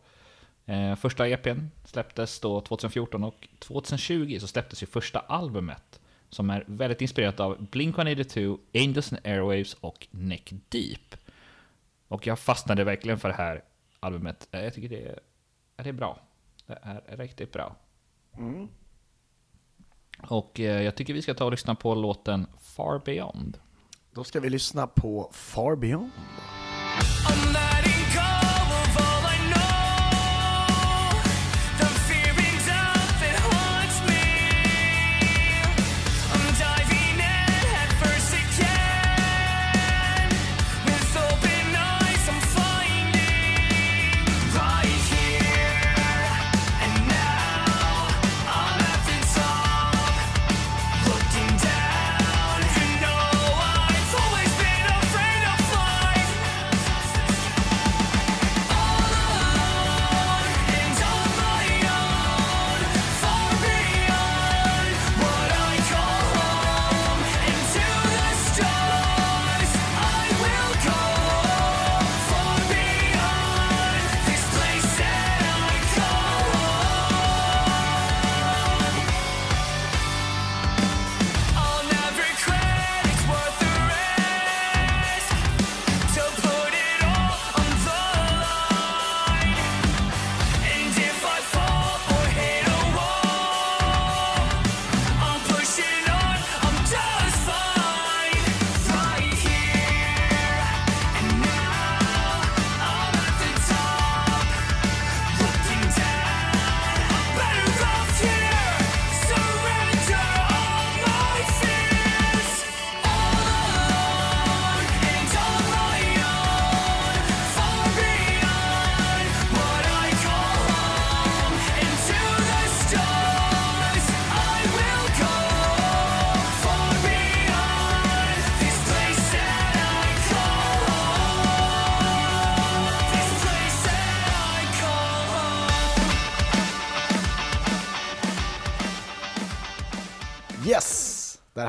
[0.65, 6.63] Eh, första EPn släpptes då 2014 och 2020 så släpptes ju första albumet som är
[6.67, 11.15] väldigt inspirerat av Blink-182, Angels and Airwaves och Neck Deep.
[12.07, 13.63] Och jag fastnade verkligen för det här
[13.99, 14.47] albumet.
[14.51, 15.19] Eh, jag tycker det är,
[15.83, 16.19] det är bra.
[16.65, 17.75] Det är riktigt bra.
[18.37, 18.67] Mm.
[20.27, 23.57] Och eh, jag tycker vi ska ta och lyssna på låten Far Beyond.
[24.13, 26.11] Då ska vi lyssna på Far Beyond.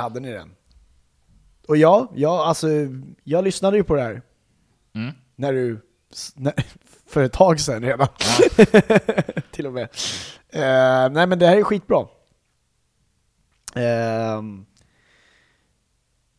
[0.01, 0.55] Hade ni den.
[1.68, 2.68] Och ja, ja alltså,
[3.24, 4.22] jag lyssnade ju på det här.
[4.94, 5.14] Mm.
[5.36, 5.80] När du,
[6.34, 6.55] när,
[7.07, 8.09] för ett tag sedan redan.
[9.53, 9.88] Till och med.
[10.48, 12.07] Eh, nej men det här är skitbra.
[13.74, 14.66] Ehm,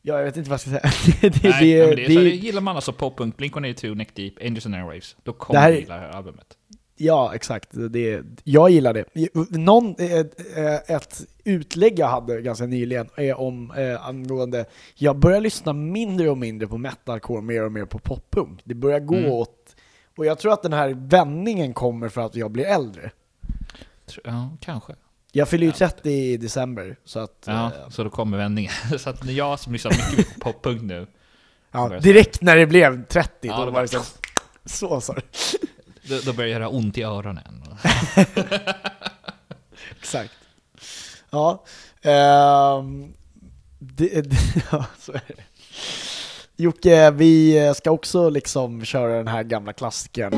[0.02, 0.92] ja, jag vet inte vad jag ska säga.
[1.22, 5.16] det, Nej, det, det, det- gillar man alltså poppunk, Blink-182, Neck Deep, Angels and Airwaves,
[5.24, 6.58] då kommer Det här gilla albumet.
[7.04, 7.70] Ja, exakt.
[7.72, 9.06] Det, jag gillar det.
[9.50, 10.20] Någon, eh,
[10.66, 16.30] eh, ett utlägg jag hade ganska nyligen är om eh, angående, jag börjar lyssna mindre
[16.30, 18.60] och mindre på metalcore, mer och mer på poppunk.
[18.64, 19.32] Det börjar gå Mm.
[19.32, 19.76] åt,
[20.18, 23.12] och jag tror att den här vändningen kommer för att jag blir äldre.
[24.24, 24.94] Ja, kanske.
[25.32, 27.44] Jag fyller ju 30 i december, så att...
[27.46, 28.72] Ja, eh, så då kommer vändningen.
[29.00, 31.08] så att när jag som lyssnar mycket på poppunk nu,
[31.72, 34.00] ja, direkt när det blev 30, Ja, då det var det så...
[34.66, 35.22] Så sa du.
[36.12, 37.64] Då, då börjar det göra ont i öronen.
[40.00, 40.34] Exakt.
[41.30, 41.64] Ja.
[42.02, 43.14] ehm,
[43.80, 44.38] det, det,
[44.72, 45.44] ja, så är det.
[46.56, 50.32] Jocke, vi ska också liksom köra den här gamla klassikern.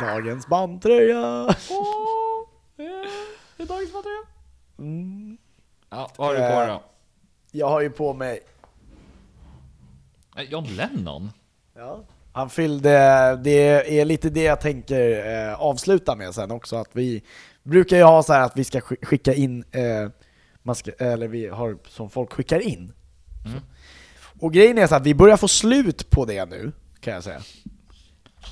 [0.00, 1.46] Dagens bandtröja!
[1.70, 2.48] Åh,
[3.56, 4.39] det är dagens bandtröja!
[4.80, 5.38] Mm.
[5.90, 6.82] Ja, vad har du på dig då?
[7.52, 8.40] Jag har ju på mig
[10.36, 11.30] Eh, John Lennon?
[11.76, 12.00] Ja.
[12.32, 12.90] Han fyllde,
[13.44, 17.22] det är lite det jag tänker eh, avsluta med sen också, att vi
[17.62, 21.48] brukar ju ha så här att vi ska sk- skicka in, eh, ska, eller vi
[21.48, 22.92] har som folk skickar in.
[23.44, 23.60] Så.
[24.46, 27.40] Och grejen är så att vi börjar få slut på det nu, kan jag säga.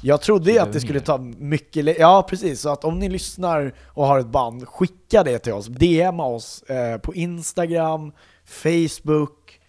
[0.02, 3.74] Jag trodde ju att det skulle ta mycket Ja precis, så att om ni lyssnar
[3.86, 5.66] och har ett band, skicka det till oss.
[5.66, 8.12] DMa oss eh, på Instagram,
[8.44, 9.60] Facebook.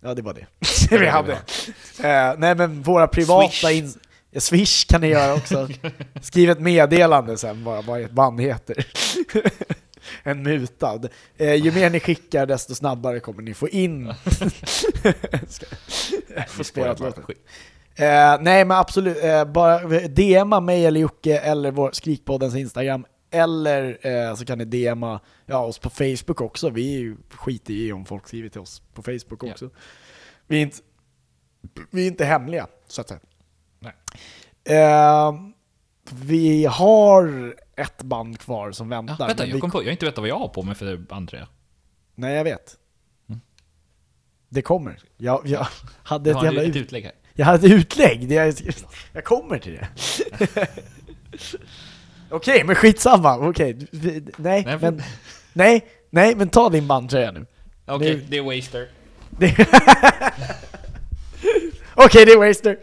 [0.00, 0.46] Ja det var det.
[0.98, 1.32] vi hade.
[1.32, 3.48] Eh, nej men våra privata...
[3.48, 3.96] Swish.
[4.30, 5.68] Ja, Swish kan ni göra också.
[6.22, 8.86] Skriv ett meddelande sen bara vad ett band heter.
[10.22, 11.00] en mutad.
[11.36, 14.14] Eh, ju mer ni skickar desto snabbare kommer ni få in.
[16.48, 17.18] Få spela ett låt.
[17.98, 19.78] Eh, nej men absolut, eh, bara
[20.08, 25.58] DMa mig eller Jocke eller vår Skrikpoddens Instagram eller eh, så kan ni DMa ja,
[25.58, 26.70] oss på Facebook också.
[26.70, 29.50] Vi skiter i om folk skriver till oss på Facebook Ja.
[29.50, 29.70] också.
[30.46, 30.76] Vi, är inte,
[31.90, 33.20] vi är inte hemliga, så att säga.
[33.78, 33.92] Nej.
[34.64, 35.32] Eh,
[36.12, 39.16] vi har ett band kvar som väntar.
[39.20, 40.74] Ja, vänta, vi- jag kom på, jag har inte vetat vad jag har på mig
[40.74, 41.48] för bandtröja.
[42.14, 42.76] Nej, jag vet.
[44.48, 44.98] Det kommer.
[45.16, 45.66] Jag, jag
[46.02, 46.76] hade ett jävla ett ut...
[46.76, 47.12] utlägg här.
[47.38, 48.54] Jag hade utlägg, det jag,
[49.12, 49.88] jag kommer till det.
[52.30, 53.38] Okej, men skitsamma.
[53.48, 55.02] Okej, vi- nej, Nej, men...
[55.52, 57.46] Nej, nej, men ta din bandtröja nu.
[57.86, 58.88] Okej, Nu- det är Waster.
[61.94, 62.78] Okej, det är Waster.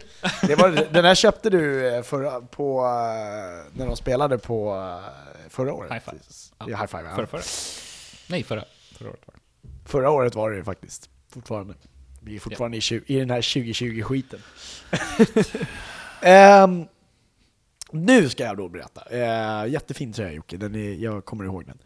[0.46, 5.50] Det var, den här köpte du eh, förra, på, eh, när de spelade på eh,
[5.50, 5.92] förra året.
[5.92, 6.18] High five.
[6.58, 7.14] Ja, high five ja.
[7.16, 7.42] Förra, förra.
[8.28, 8.64] Nej, förra.
[8.98, 9.40] Förra året var det.
[9.88, 11.74] Förra året var det faktiskt, fortfarande.
[12.26, 14.40] Vi är fortfarande i, tju- i den här 2020-skiten.
[16.22, 16.84] Ehm,
[17.90, 19.02] nu ska jag då berätta.
[19.12, 21.78] Uh, jättefin tröja Jocke, den är, jag kommer ihåg den.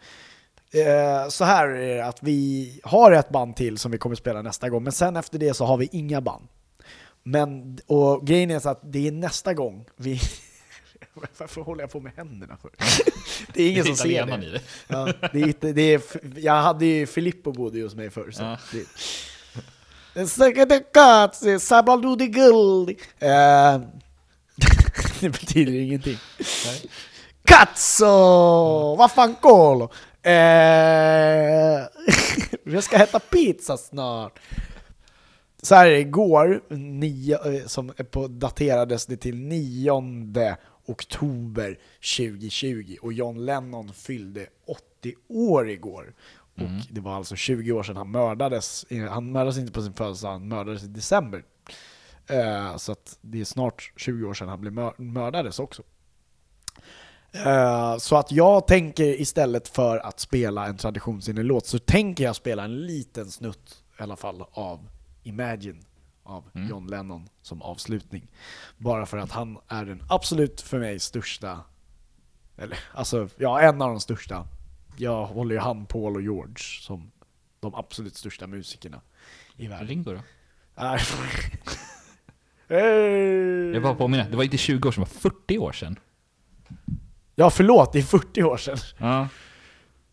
[0.86, 4.42] Eh, så här är det att vi har ett band till som vi kommer spela
[4.42, 6.48] nästa gång, men sen efter det så har vi inga band.
[7.22, 10.20] Men, och grejen är så att det är nästa gång vi...
[11.38, 12.70] Varför håller jag på med händerna för?
[13.54, 14.46] Det är ingen som ser det.
[14.46, 14.60] i det.
[14.88, 16.02] Ja, det, är, det är,
[16.38, 18.30] jag hade ju Filippo bodde hos mig förr.
[18.30, 18.58] Så Ja.
[18.72, 18.84] det,
[20.14, 20.28] en
[20.92, 21.96] katt, sabla
[22.26, 22.90] guld.
[23.18, 23.80] Eh.
[25.20, 26.16] Det betyder ingenting.
[27.44, 28.06] Katso!
[28.96, 29.34] Vad fan
[30.22, 30.32] eh.
[32.64, 34.40] jag ska äta pizza snart.
[35.62, 39.90] Så här är det igår, nio, eh, som på, daterades det till 9
[40.86, 41.78] oktober
[42.16, 46.14] 2020 och John Lennon fyllde 80 år igår.
[46.60, 48.86] Och det var alltså 20 år sedan han mördades.
[49.10, 51.44] Han mördades inte på sin födelsedag, han mördades i december.
[52.26, 55.82] Eh, så att det är snart 20 år sedan han blev mör- mördades också.
[57.32, 62.36] Eh, så att jag tänker istället för att spela en traditionsenlig låt så tänker jag
[62.36, 64.88] spela en liten snutt i alla fall av
[65.22, 65.84] Imagine
[66.22, 68.28] av John Lennon som avslutning.
[68.78, 71.60] Bara för att han är den absolut för mig största,
[72.56, 74.46] eller alltså ja en av de största.
[75.00, 77.10] Jag håller ju han, Paul och George som
[77.60, 79.00] de absolut största musikerna
[79.56, 79.86] i världen.
[79.88, 80.20] Ringo då?
[80.76, 81.00] Nej.
[82.68, 83.72] Hey!
[83.72, 85.98] Jag bara påminna, det var inte 20 år sedan, det var 40 år sedan.
[87.34, 88.76] Ja förlåt, det är 40 år sedan.
[88.98, 89.28] Ja,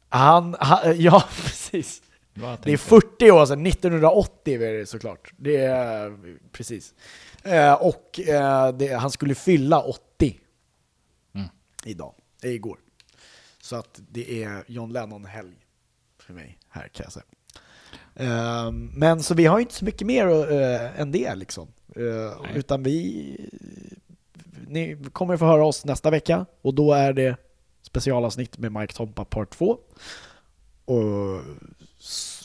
[0.10, 2.02] Han, han ja precis.
[2.34, 2.78] Det är tänkte.
[2.78, 5.34] 40 år sedan, 1980 är det såklart.
[5.38, 6.18] Det är,
[6.52, 6.94] precis.
[7.44, 10.40] Eh, och eh, det, han skulle fylla 80
[11.34, 11.48] Mm.
[11.86, 12.14] idag,
[12.44, 12.78] igår.
[13.68, 15.56] Så att det är John Lennon-helg
[16.20, 17.26] för mig här kan jag säga.
[18.16, 21.68] Eh, men så vi har ju inte så mycket mer eh, än det liksom.
[21.96, 22.52] Nej.
[22.56, 23.50] utan vi
[24.68, 27.38] ni kommer få höra oss nästa vecka och då är det
[27.82, 29.78] specialavsnitt med Mike Tompa part 2.
[30.86, 31.42] Och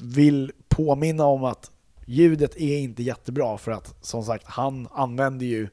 [0.03, 1.71] vill påminna om att
[2.07, 5.69] ljudet är inte jättebra för att som sagt han använde ju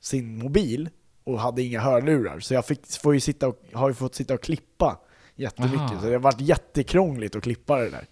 [0.00, 0.90] sin mobil
[1.24, 4.34] och hade inga hörlurar så jag fick, får ju sitta och, har ju fått sitta
[4.34, 5.00] och klippa
[5.36, 6.00] jättemycket Aha.
[6.00, 8.06] så det har varit jättekrångligt att klippa det där.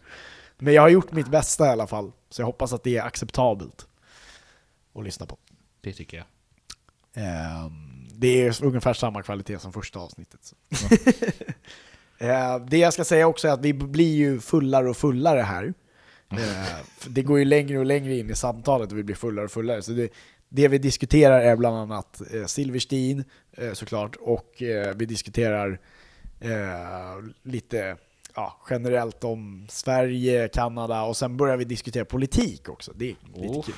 [0.58, 3.02] Men jag har gjort mitt bästa i alla fall så jag hoppas att det är
[3.02, 3.86] acceptabelt
[4.94, 5.36] att lyssna på.
[5.80, 6.26] Det tycker jag.
[7.14, 10.54] Ehm, det är ungefär samma kvalitet som första avsnittet.
[12.18, 15.74] Eh, det jag ska säga också är att vi blir ju fullare och fullare här.
[16.30, 16.38] Eh,
[16.98, 19.50] för det går ju längre och längre in i samtalet och vi blir fullare och
[19.50, 19.82] fullare.
[19.82, 20.12] Så det,
[20.54, 25.78] det vi diskuterar är bland annat eh, Silverstein eh, såklart och eh, vi diskuterar
[27.42, 27.96] lite
[28.34, 32.92] ja, generellt om Sverige, Kanada och sen börjar vi diskutera politik också.
[32.94, 33.64] Det är lite Oh.
[33.64, 33.74] kul.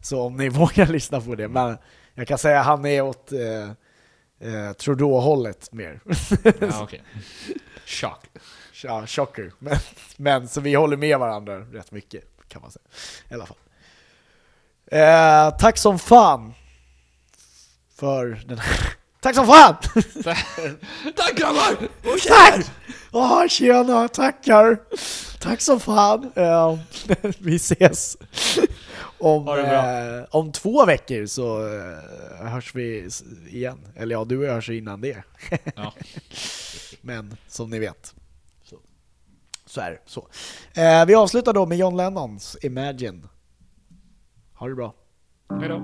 [0.00, 1.48] Så om ni vågar lyssna på det.
[1.48, 1.76] Men
[2.14, 6.00] jag kan säga att han är åt eh, Trudeau-hållet mer.
[6.60, 7.02] Ja, okej.
[7.86, 8.26] Chock.
[8.84, 9.52] ja, chocker.
[9.58, 9.76] Men,
[10.16, 12.84] men så vi håller med varandra rätt mycket kan man säga.
[13.30, 13.56] I alla fall.
[14.90, 16.54] Eh, tack som fan
[17.98, 18.92] för den här...
[19.20, 19.76] Tack som fan!
[21.16, 21.88] Tack grabbar!
[22.28, 22.66] Tack!
[23.12, 24.78] Åh, tjena, tackar!
[25.40, 26.32] Tack som fan!
[26.34, 26.78] Eh,
[27.38, 28.16] vi ses
[29.18, 33.08] om, eh, om två veckor så eh, hörs vi
[33.48, 33.78] igen.
[33.96, 35.22] Eller ja, du och jag hörs innan det.
[35.74, 35.92] Ja.
[37.00, 38.14] Men som ni vet
[38.64, 38.76] så,
[39.66, 39.98] så är det.
[40.06, 40.28] Så.
[40.74, 43.28] Eh, vi avslutar då med John Lennons Imagine.
[44.58, 44.94] Ha det bra.
[45.60, 45.82] Hej då.